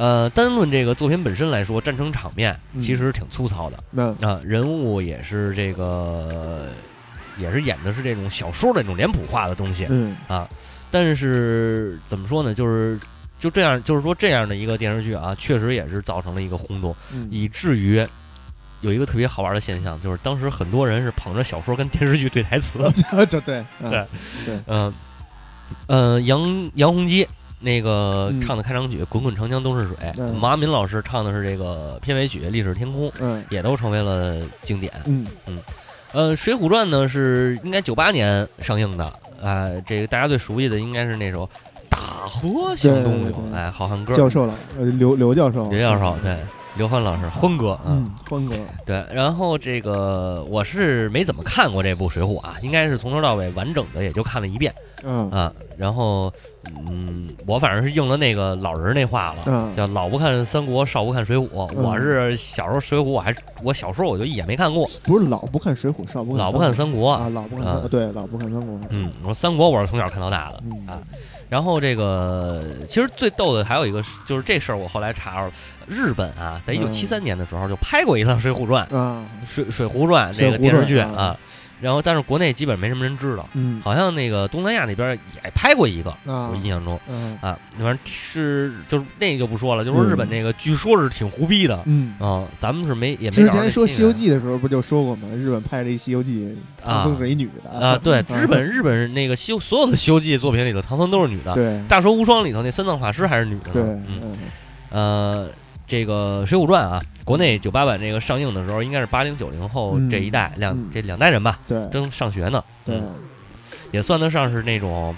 [0.00, 6.68] 呃，单论这个作品本身来说，战争场面嗯其实挺粗糙的那啊、人物也是这个，
[7.36, 10.48] 也是演的是这种小说的那种脸谱化的东西嗯啊。
[10.90, 12.54] 但是怎么说呢？
[12.54, 12.98] 就是
[13.38, 18.02] 就这样，就是说这样的一个电视剧啊，确实也是造成了一个轰动，嗯以至于
[18.80, 22.78] 有一个特别好玩的现象，就是当时很多人是捧着小说跟电视剧对台词。
[23.26, 23.90] 就对对嗯
[24.46, 24.94] 对嗯
[25.86, 27.28] 呃，杨杨洪基
[27.60, 28.40] 那个嗯。
[28.40, 30.34] 唱的开场曲《滚滚长江东逝水》，嗯。
[30.34, 33.44] 马敏老师唱的是这个片尾曲《历史天空》，嗯。
[33.50, 34.92] 也都成为了经典。
[35.04, 35.26] 嗯。
[36.12, 39.04] 呃，《水浒传》呢是应该九八年上映的，
[39.40, 41.46] 啊、这个大家最熟悉的应该是那首
[41.88, 44.12] 《大河向东流哎，好汉歌。
[44.16, 46.36] 教授了，呃刘刘教授，刘教授，对，
[46.76, 49.04] 刘欢老师，欢哥，嗯，嗯，欢哥，对。
[49.12, 54.74] 然后这个我是没怎么看过这部《水浒》啊，应该是从头到尾完整的也就看了一遍。
[55.04, 55.30] 嗯。
[55.30, 55.52] 啊。
[55.78, 56.32] 然后，
[56.88, 59.44] 嗯，我反正是应了那个老人那话了。
[59.46, 61.70] 嗯叫老不看三国，少不看水浒。
[61.76, 67.12] 嗯我是小时候水浒，我还我小时候我就一眼没看过，不是老不看水浒，少不看老不看三国。
[67.12, 70.60] 啊，老不看对，老不看三国，嗯，我三国我是从小看到大的。
[70.64, 71.00] 嗯啊
[71.48, 75.52] 然后这个其实最逗的还有一个是，就是这事儿我后来查着了，
[75.88, 81.36] 日本啊，在一九七三年的时候就拍过一趟《水浒传》啊，水水浒传》这个电视剧传啊啊，
[81.80, 92.14] 然后但是国内基本没什么人知道，嗯好像那个东南亚那边也拍过一个，啊我印象中嗯啊，反正是就是那个就不说了，就说日本那个据说是挺胡逼的嗯。
[92.18, 95.28] 啊，咱们是没也没之前说《西游记》的时候不就说过吗？
[95.34, 103.72] 日本拍了一《西游记》，唐僧是一女的啊，对， 日本日本那个西所有的《西游记》作品里头，唐僧都是女的，对大蛇无双里头那三藏法师还是女的呢。
[103.72, 104.36] 对嗯，嗯
[104.90, 105.48] 呃，
[105.90, 110.88] 这个《水浒传》啊，国内九八版这个上映的时候，应该是八零九零后嗯这一代两嗯。
[110.94, 111.84] 这两代人吧，对。
[111.90, 112.94] 正上学呢，对。
[112.94, 113.12] 嗯，
[113.90, 115.12] 也算得上是那种，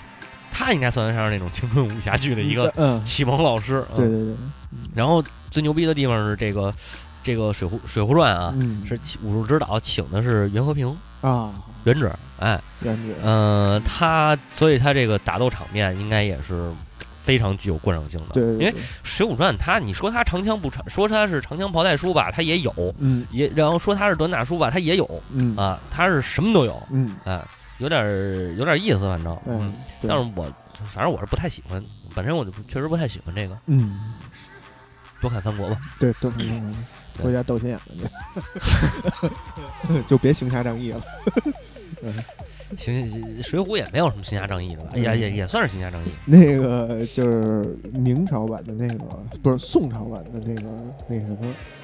[0.50, 3.84] 他应该算得上是那种青春武侠剧的一个嗯，启蒙老师。
[3.94, 3.96] 嗯。
[3.98, 4.34] 对对对，
[4.94, 6.72] 然后最牛逼的地方是这个
[7.22, 8.82] 这个《水浒水浒传》啊，嗯。
[8.88, 11.52] 是武术指导请的是袁和平啊，
[11.84, 12.10] 袁指，
[12.40, 16.70] 哎，原子嗯、他所以他这个打斗场面应该也是
[17.24, 23.24] 非常具有观赏性的，对，对因为《水浒传》它你说它长枪不长，说它是长枪炮带书吧，它也有，嗯。
[23.30, 25.22] 也然后说它是短打书吧，它也有。
[25.32, 25.56] 嗯。
[25.56, 27.14] 啊，它是什么都有，嗯。
[27.24, 27.48] 啊，
[27.78, 29.74] 有点儿有点意思，反正，嗯，嗯，
[30.08, 30.52] 但是我
[30.92, 31.82] 反正我是不太喜欢，
[32.14, 34.14] 本身我就确实不太喜欢这个，嗯。
[35.20, 38.10] 多看三国吧，对都是对回家斗心眼了
[39.88, 41.00] 就， 就别行侠仗义了，
[42.78, 49.04] 行，水浒也没有什么行侠仗义的吧，嗯也也也算是行侠仗义，那个就是明朝版的那个，
[49.42, 50.62] 不是宋朝版的那个
[51.08, 51.36] 那什么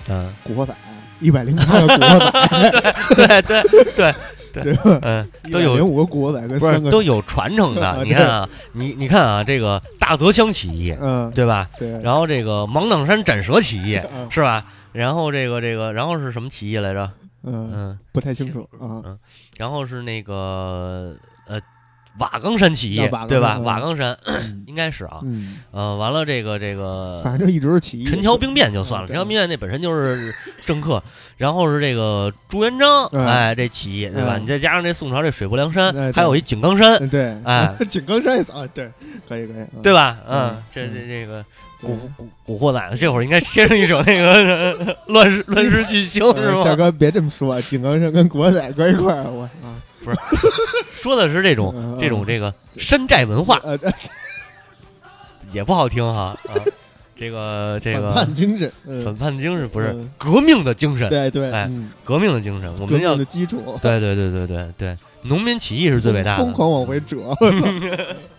[0.09, 0.73] 嗯，《古惑仔》，
[1.21, 3.63] 一百零八个古惑仔， 对对
[3.95, 4.15] 对
[4.53, 4.99] 对， 对吧？
[5.03, 11.69] 嗯，都有零五个古惑仔跟不是三个，都有传承的， 你看啊，你你看啊，这个大泽乡起义，嗯，对吧？
[11.79, 14.65] 对，然后这个芒砀山斩蛇起义嗯是吧？
[14.93, 17.11] 然后这个这个，然后是什么起义来着？
[17.43, 19.17] 嗯，嗯，不太清楚啊，
[19.57, 21.17] 然后是那个
[21.47, 21.61] 呃
[22.19, 23.59] 瓦岗山起义啊，对吧？
[23.61, 24.17] 瓦岗山
[24.67, 30.35] 应该是啊，嗯，呃，完了这个这个反正就一直是起义，陈桥兵变就算了，嗯陈桥兵变那本身就是
[30.67, 31.01] 政客，
[31.39, 33.25] 然后是这个朱元璋，嗯。
[33.25, 34.37] 哎，这起义对吧？
[34.37, 34.43] 嗯。
[34.43, 38.91] 你再加上这宋朝这水泊梁山哎，还有一井冈山，嗯，对，哎， 井冈山也扫，对，
[39.29, 39.83] 可以可以，嗯。
[39.83, 40.19] 对吧？
[40.27, 46.59] 嗯嗯，这这这个对古古古惑仔，这会儿应该贴上一首那个 乱世乱世巨星是吗？
[46.59, 49.79] 呃大哥别这么说，井冈山跟古惑仔搁一块儿，我啊，
[50.93, 53.93] 说的是这种这种这个山寨文化，呃，呃
[55.53, 56.55] 也不好听哈啊。
[57.17, 66.45] 这个 这反个叛精神，嗯反叛精神不是嗯革命的精神，对对，哎嗯革命的精神，我们要的基础，对对对对对对，农民起义是最伟大的。
[66.45, 67.17] 疯狂往回折，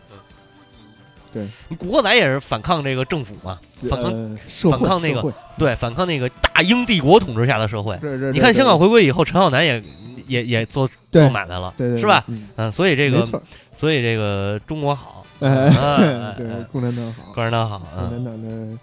[1.77, 3.59] 古惑仔也是反抗这个政府嘛，
[3.89, 7.97] 反抗呃反抗那个对，反抗那个大英帝国统治下的社会。
[8.33, 9.81] 你看香港回归以后，陈浩南也
[10.27, 12.23] 也也做做买卖了，对对是吧？？
[12.27, 13.23] 嗯嗯，所以这个，
[13.77, 18.77] 所以这个中国好，哎哎，对哎，共产党好，共产党好，共嗯，产党的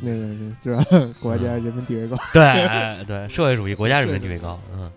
[0.00, 0.26] 那个
[0.62, 1.12] 是吧？
[1.20, 4.90] 国家人民地位高，对，哎对，社会主义国家人民地位高，嗯。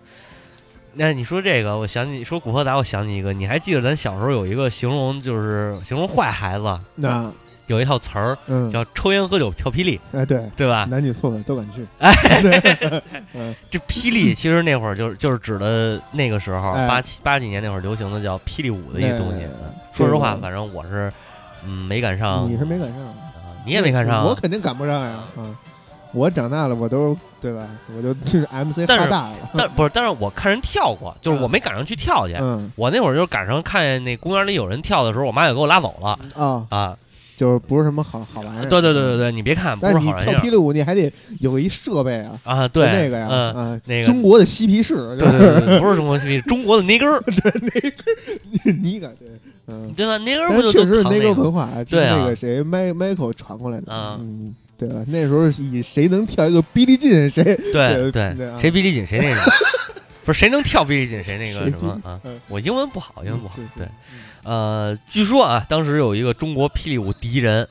[0.96, 7.30] 那你说这个，我想起说《古惑仔》，我想起一个，你还记得咱小时候有一个形容，就是形容坏孩子，那
[7.66, 10.84] 有一套词儿嗯，叫抽烟喝酒跳霹雳，哎对，对吧？
[10.90, 11.86] 男女错的都敢去，
[13.70, 19.44] 这霹雳其实那会儿就是就是指的那个时候哎八七八几年那会儿流行的叫霹雳舞的一个东西。
[19.44, 19.50] 哎
[19.94, 21.10] 说实话，反正我是
[21.64, 23.14] 嗯没赶上，你是没赶上，啊
[23.64, 25.42] 你也没赶上啊，我肯定赶不上呀，啊。
[26.14, 27.66] 我长大了，我都对吧？
[27.96, 32.34] 我就就是 MC 但是哈大了，但不是，但是我看人跳过，就是嗯我没赶上去跳去。
[32.40, 32.70] 嗯。
[32.76, 36.18] 我那会儿就是赶上看见那公园里有人跳的时候，我妈也给我拉走了。
[36.34, 36.96] 啊，啊。
[37.36, 38.68] 就是不是什么好好玩意儿。
[38.68, 40.34] 对对对对对，你别看不但是你好玩意儿。
[40.34, 44.06] 跳霹雳舞，你还得有一设备啊，啊，对那个呀，嗯，啊，那个。
[44.06, 49.28] 中国的嬉皮士，对对对对，不是中国 CP，中国的那根儿， 对，你感对，
[49.66, 50.16] 嗯，对吧？
[50.18, 52.18] 那根儿但不就确实是那都扛那个个文化，是对啊。
[52.20, 54.16] 那个谁迈 Michael 传过来的，啊。
[54.20, 55.04] 嗯，对吧？
[55.08, 58.58] 那时候以谁能跳一个霹雳劲，谁对 对对啊。
[58.58, 59.40] 谁霹雳劲谁那个，
[60.24, 61.70] 不是谁能跳霹雳劲谁那个？
[61.70, 62.00] 什么？
[62.04, 62.20] 啊？
[62.48, 63.62] 我英文不好，英文不好是。
[63.76, 63.88] 对，
[64.42, 67.66] 呃，据说啊，当时有一个中国霹雳舞第一人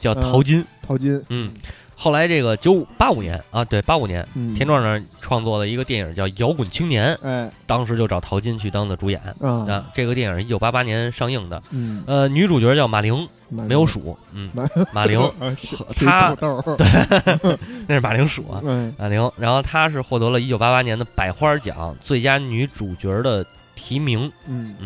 [0.00, 1.50] 叫陶金，淘金，嗯，
[1.98, 7.50] 后来这个九五八五年啊，对，八五年，嗯，田壮壮创作了一个电影叫《摇滚青年》，哎。
[7.66, 9.20] 当时就找陶金去当的主演。
[9.40, 18.94] 啊，啊，这个电影一九八八年上映的，嗯，呃，女主角叫马玲，没没有数，嗯，马马玲，她， 是和是他土豆，那是马铃薯啊，嗯。
[18.98, 23.44] 马玲，然后她是获得了一九八八年的百花奖最佳女主角的
[23.74, 24.76] 提名，嗯。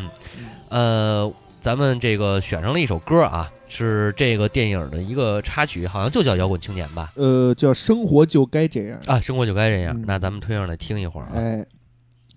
[0.68, 1.30] 呃，
[1.62, 7.12] 咱们这个选上了一首歌啊，是这个电影的一个插曲，好像就叫《摇滚青年》吧？
[7.16, 9.94] 呃，叫生活就该这样，啊，生活就该这样。
[9.94, 11.32] 嗯那咱们推上来听一会儿啊。
[11.34, 11.64] 哎，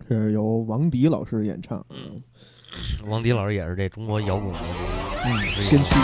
[0.07, 2.21] 是由王迪老师演唱，嗯
[3.07, 4.59] 王迪老师也是这中国摇滚的
[5.25, 5.95] 嗯，先驱。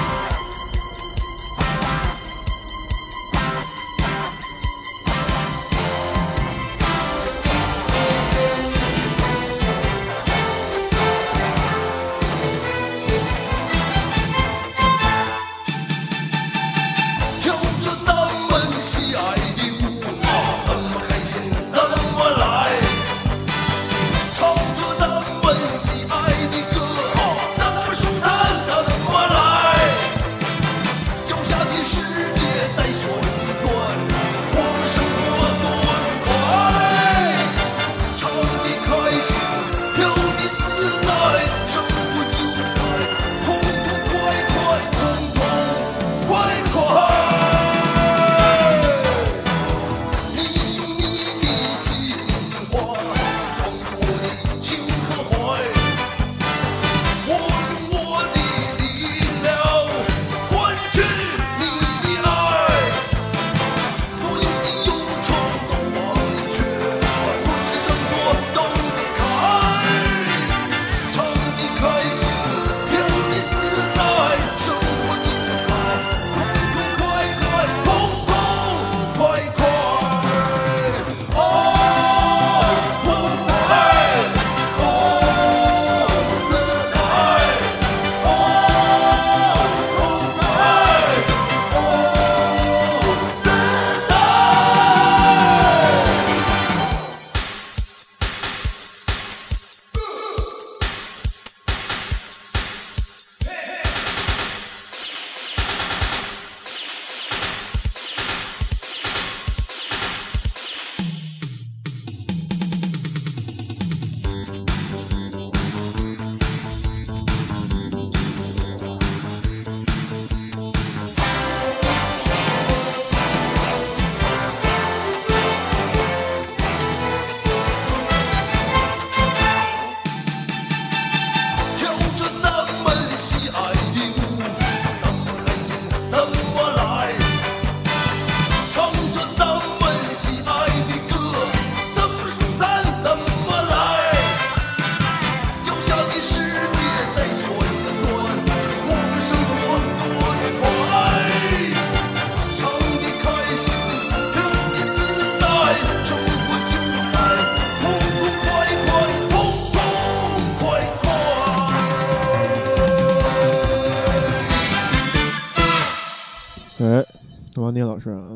[167.70, 168.28] 王迪老师啊，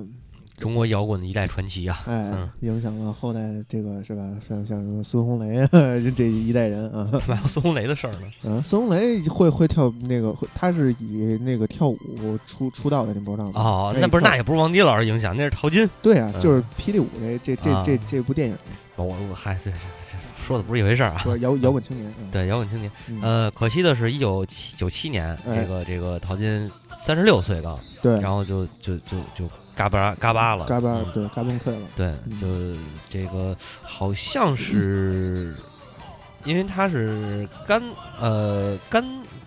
[0.60, 2.04] 中国摇滚的一代传奇啊！
[2.06, 4.22] 哎嗯，影响了后代这个是吧？
[4.48, 8.52] 像像什么孙红雷啊， 这这一代人啊，干嘛有孙红雷的事儿呢？
[8.52, 11.98] 啊，孙红雷会会跳那个，他是以那个跳舞
[12.46, 13.54] 出出道的，你不知道吗？
[13.56, 15.90] 哦，哎那不是，那也不是王迪老师影响，那是陶金。
[16.04, 18.56] 对啊，嗯就是霹雳舞这这这啊这这部电影，
[18.98, 20.03] 我我还这这这
[20.44, 21.20] 说的不是一回事儿啊。
[21.24, 22.92] 说摇摇滚青年，嗯，对，摇滚青年。
[23.08, 23.20] 嗯。
[23.22, 25.64] 呃，可惜的是，一九七九七年，哎。
[25.64, 26.70] 这个这个陶金
[27.04, 31.06] 三十六岁刚，对，然后就就就就嘎巴嘎巴了，嘎巴嗯。
[31.14, 32.40] 对嘎嘣脆了，对，嗯。
[32.40, 32.80] 就
[33.10, 35.56] 这个好像是，
[36.46, 37.82] 因为他是肝
[38.20, 39.04] 呃肝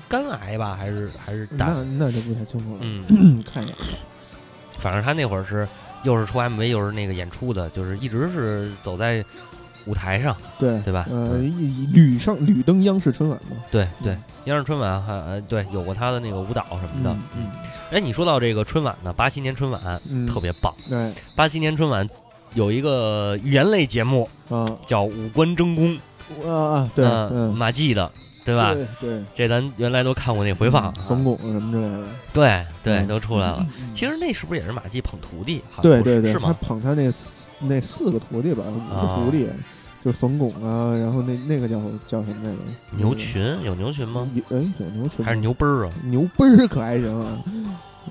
[0.09, 1.69] 肝癌吧，还是还是胆，
[1.99, 3.77] 那那就不太清楚了，嗯， 看一眼，
[4.81, 5.67] 反正他那会儿是
[6.05, 9.25] 又是出 MV 又是那个演出的，就是一直是走在
[9.87, 11.07] 舞台上，对对吧？
[11.11, 11.39] 呃，
[11.93, 17.51] 屡上屡登央视春晚嘛，对对，央视春晚还呃对有过他的那个舞蹈什么的，嗯
[17.93, 19.81] 哎，你说到这个春晚呢，八七年春晚
[20.11, 20.75] 嗯，特别棒。
[20.89, 21.13] 对。
[21.37, 22.05] 八七年春晚
[22.55, 24.67] 有一个语言类节目啊。
[24.87, 25.97] 叫《五官争功》，
[26.49, 27.07] 啊啊，对，
[27.55, 28.11] 马季的，
[28.45, 28.75] 对吧？
[28.75, 33.07] 对对，这咱原来都看过那回放啊，冯巩什么之类的，对对，嗯。
[33.07, 33.65] 都出来了。
[33.79, 35.63] 嗯其实那是不是也是马季捧徒弟？
[35.81, 36.55] 对对对，是是吗？
[36.61, 37.31] 他捧他那四
[37.61, 39.49] 那四个徒弟吧，五个啊徒弟，
[40.07, 42.59] 就是冯巩啊，然后那那个叫叫什么来着？
[42.93, 44.25] 牛群有牛群吗？
[44.35, 45.93] 有哎，有牛群还是牛奔儿啊？
[46.05, 47.39] 牛奔儿可还行啊？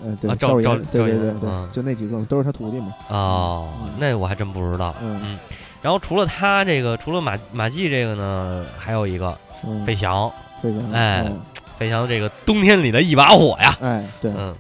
[0.04, 2.94] 呃，对，啊赵赵对对对对嗯，就那几个都是他徒弟嘛。
[3.08, 4.94] 哦，那我还真不知道。
[5.02, 5.40] 嗯
[5.82, 10.30] 然后除了他这个，除了马马季这个呢，还有一个嗯，费翔，
[10.62, 11.40] 费翔，哎嗯
[11.78, 14.54] 费翔这个冬天里的一把火呀，哎，对，嗯，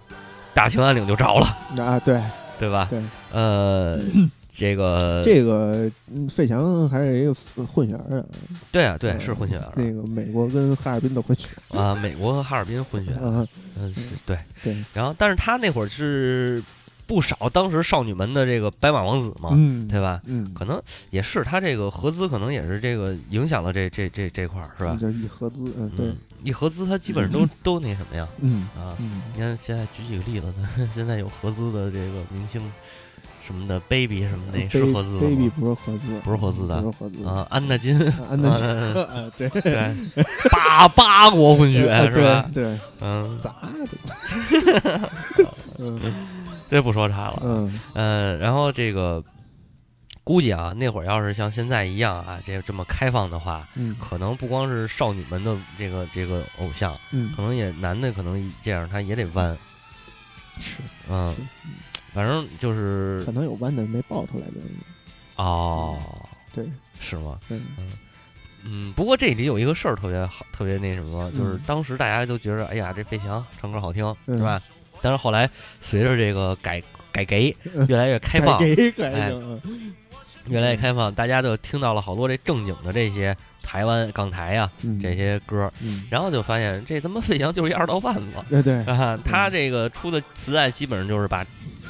[0.54, 1.48] 大兴安岭就着了，
[1.84, 2.22] 啊对，
[2.58, 2.88] 对吧？
[2.90, 3.02] 对，
[3.34, 4.00] 呃，
[4.56, 7.34] 这个这个嗯费翔还是一个
[7.66, 8.26] 混血儿啊，
[8.72, 13.45] 对啊，对，嗯是混血儿那个美国跟哈尔滨的混血啊，美国和哈尔滨混血，啊，
[13.78, 14.38] 嗯，是对。
[14.64, 16.62] 对，然后，但是他那会儿是
[17.06, 20.22] 不少当时少女们的这个白马王子嘛，嗯，对吧？
[20.26, 20.82] 嗯，可能
[21.12, 24.97] 也是他这个合资，可能也是这个影响了这这这这块儿，是吧？
[24.99, 28.28] 就是一合资，嗯，对嗯，，一合资，他基本上都 都那什么呀？
[28.39, 32.60] 嗯啊，嗯，你看现在举几个例子，咱 现在有合资的这个明星
[33.46, 36.82] 什么的，baby 什么的，那是合资的吗？baby 不是合资，不是合资的。
[36.82, 37.26] 不是合资。
[37.26, 38.66] 啊，安纳 金，啊安纳金，
[39.38, 42.50] 对，对，八八国混血 呃是吧？
[42.54, 42.64] 对。
[42.64, 45.10] 对，嗯，咋的？
[45.80, 46.00] 嗯。
[46.70, 47.41] 这不说他了。
[47.43, 47.80] 嗯。
[47.93, 49.24] 嗯，然后这个
[50.24, 53.96] 估计啊，那会儿要是像现在一样啊，这这么开放的话，嗯。
[54.00, 57.32] 可能不光是少女们的这个这个偶像，嗯。
[57.36, 59.56] 可，能也男的可能这样他也得弯，
[60.60, 60.78] 是。
[61.08, 61.36] 嗯，
[62.16, 64.53] 反正就是可能有弯的没爆出来的，
[65.36, 65.99] 哦，
[66.53, 66.66] 对，
[66.97, 67.38] 是吗？
[67.49, 67.61] 嗯
[68.63, 74.61] 嗯，不过这里有一个事儿特别好，特别那什么，就是嗯当时大家都觉得，哎呀，这费翔唱歌好听，嗯是吧？
[75.01, 75.47] 但是后来
[75.82, 77.55] 随着这个改改给
[77.88, 78.68] 越来越开放，哎，
[80.47, 89.20] 越来越开放，大家都听到了好多这正经的这些台湾港台呀、嗯这些歌，嗯，然后就发现这他妈费翔就是一二道贩子对对，啊！
[89.24, 91.45] 他这个出的磁带基本上就是把，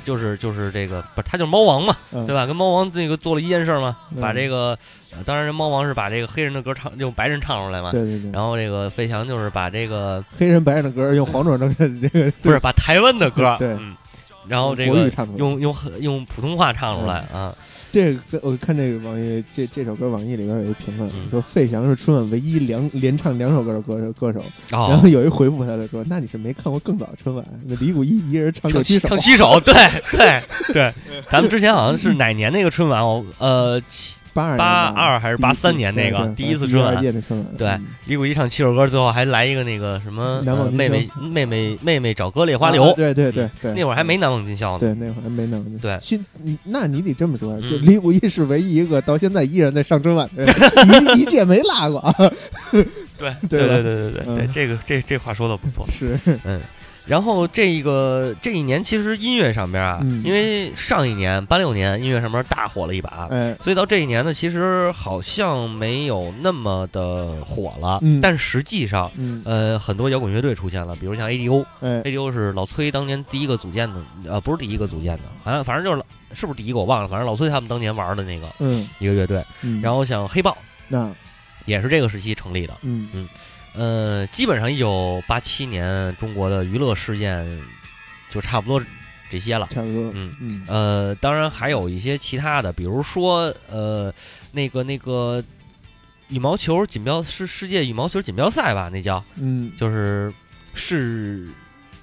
[0.06, 2.46] 就是就是这个不是他就是猫王嘛，嗯对吧？
[2.46, 4.78] 跟猫王那个做了一件事儿嘛，嗯把这个，
[5.12, 11.76] 呃当然人猫王是把这个黑人的歌唱用白人唱出来嘛，对对对，然后这个费翔就是把这个黑人白人的歌用黄种人的
[12.08, 13.96] 这个不是把台湾的歌，对嗯，
[14.48, 17.54] 然后这个用用用普通话唱出来啊，
[17.96, 21.30] 这个我看这个网易这这首歌网易里边有一评论嗯。
[21.32, 29.74] 说费翔是春晚唯一两连唱两首歌的歌手歌手，然哦后，有一回复他就说，那你是没看过更早的春晚，那李谷一一人唱六七首，唱七首，对
[30.12, 30.42] 对
[30.74, 30.94] 对，
[31.32, 33.02] 咱们之前好像是哪年那个春晚？
[33.02, 37.02] 我呃，七八二八二还是八三年那个第一次春晚？
[37.58, 44.80] 对嗯李谷一唱七首歌，最后还来一个那个什么妹妹妹妹妹妹找歌烈花流啊，对对对对，那会儿还没难忘今宵呢。
[44.80, 45.80] 对，那会儿还没弄呢。
[45.82, 50.54] 对其嗯那你得这么说，就嗯李谷一是唯一一个到现在依然在上春晚的人，
[51.18, 52.14] 一一届没落过 啊。
[53.18, 55.88] 对对对对对对对，嗯这个这这话说的不错。
[55.90, 56.60] 是，嗯，
[57.06, 60.24] 然后这个这一年其实音乐上边啊，嗯。
[60.26, 68.00] 因为上一年八六年音乐上面大火了一把，哎，所以到这一年呢，其实好像没有那么的火了。
[68.02, 68.20] 嗯。
[68.20, 78.88] 但实际上，嗯，呃，很多摇滚乐队出现了，比如像 ADO，ADO 哎，是老崔当年第一个组建的，呃，不是第一个组建的，好像反正就是老是不是第一个我忘了，反正老崔他们当年玩的那个嗯。
[79.00, 79.44] 一个乐队。
[79.62, 81.12] 嗯，然后像黑豹那。
[81.66, 82.76] 也是这个时期成立的。
[82.84, 83.10] 嗯
[83.78, 87.62] 呃，基本上一九八七年中国的娱乐事件
[88.30, 88.82] 就差不多
[89.30, 89.68] 这些了。
[89.72, 94.14] 差不多，嗯嗯呃，当然还有一些其他的，比如说呃，
[94.52, 95.44] 那个那个
[96.30, 98.90] 羽毛球锦标是世界羽毛球锦标赛吧？
[98.92, 100.34] 那叫嗯，就是
[100.74, 101.48] 是，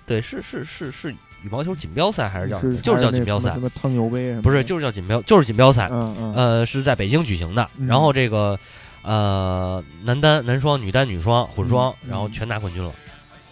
[0.07, 5.89] 对，是是是是羽毛球锦标赛还是叫是就是叫锦标赛什么汤牛杯不是就是叫锦标就是锦标赛。
[5.91, 7.69] 嗯嗯呃，是在北京举行的。
[7.77, 8.59] 嗯然后这个
[9.03, 12.93] 呃男单、男双、女单、女双、混双，嗯然后全拿冠军了。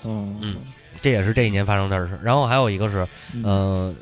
[0.04, 0.56] 嗯嗯
[1.02, 2.18] 这也是这一年发生的事。
[2.22, 3.42] 然后还有一个是嗯。
[3.44, 3.94] 呃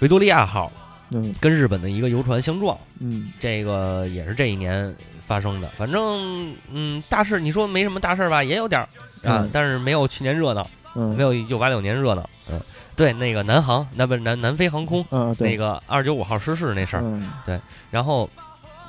[0.00, 0.70] 维多利亚号
[1.10, 1.34] 嗯。
[1.40, 3.32] 跟日本的一个游船相撞，嗯。
[3.38, 5.68] 这个也是这一年发生的。
[5.76, 8.84] 反正嗯，大事你说没什么大事吧，也有点儿
[9.28, 11.14] 啊嗯，但是没有去年热闹，嗯。
[11.16, 12.28] 没有一九八六年热闹。
[12.50, 12.60] 嗯，
[12.96, 15.50] 对，那个南航那不南南非航空啊对。
[15.50, 17.60] 那个二九五号失事那事儿，嗯。
[17.90, 18.28] 然后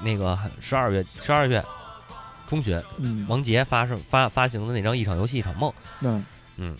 [0.04, 1.64] 那个十二月十二月
[2.48, 5.70] 中旬，嗯王杰发生发发行的那张《一场游戏一场梦》，
[6.02, 6.24] 嗯
[6.58, 6.76] 嗯，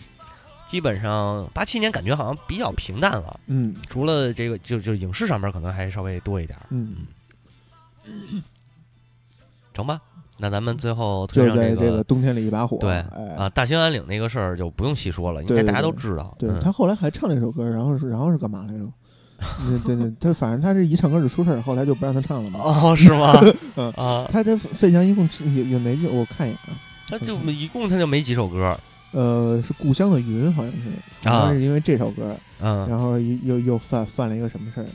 [0.68, 6.96] 基本上八七年感觉好像比较平淡了，嗯除了这个就就影视上面可能还稍微多一点嗯，
[8.04, 8.42] 嗯
[9.72, 10.00] 成吧？
[10.36, 12.76] 那咱们最后推上就是在这个冬天里一把火。
[12.78, 16.36] 对哎，啊，大兴安岭那个事儿就不用细说了，应该大家都知道。
[16.38, 18.84] 对嗯他后来还唱这首歌，然后是然后是干嘛来着？
[19.38, 22.60] 对 对对，他反正他这一唱歌就出事儿，后来就不让他唱了嘛。
[22.60, 23.32] 哦，是吗？
[23.76, 26.06] 嗯啊，他他费翔一共是有有哪几？
[26.06, 26.72] 我看一眼啊，
[27.08, 28.78] 他就一共他就没几首歌，
[29.12, 34.86] 呃，是《故乡的云》，好像是，好像是因为这首歌，嗯，然后又又又犯犯了一个什么事儿？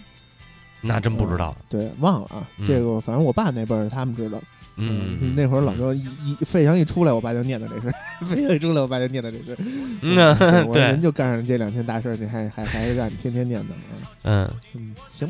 [0.82, 1.56] 那真不知道。
[1.70, 2.48] 对，忘了啊。
[2.58, 4.40] 嗯这个反正我爸那辈儿他们知道，
[4.76, 7.94] 嗯，那会儿老哥一一费翔一出来，我爸就念叨这事儿；
[8.30, 9.58] 费翔一出来，我爸就念叨这事儿。
[10.02, 14.08] 嗯对人就干上这两件大事儿，你还还还让你天天念叨啊？
[14.24, 15.30] 嗯，嗯，行，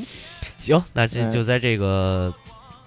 [0.60, 2.34] 行，那就哎就在这个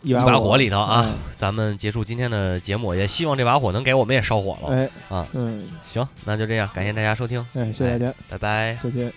[0.03, 4.69] 一把火里头啊哎，咱们结束今天的节目，也希望这把火能给我们也烧火了。
[4.77, 8.79] 哎啊嗯，行，那就这样，感谢大家收听，哎，谢谢大家，拜拜。
[8.83, 9.13] 再见。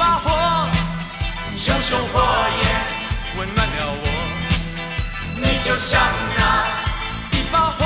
[0.00, 0.66] 一把火，
[1.58, 2.22] 熊熊火
[2.62, 2.64] 焰
[3.36, 4.04] 温暖了我。
[5.36, 6.00] 你就像
[6.38, 6.40] 那
[7.36, 7.84] 一把火，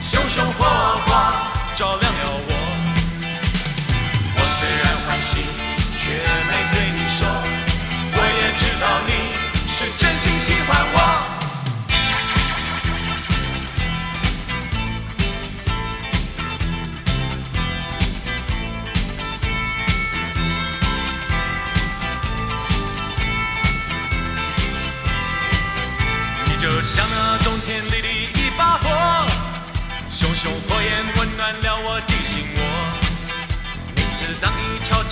[0.00, 0.64] 熊熊火
[1.04, 1.34] 光
[1.74, 2.13] 照亮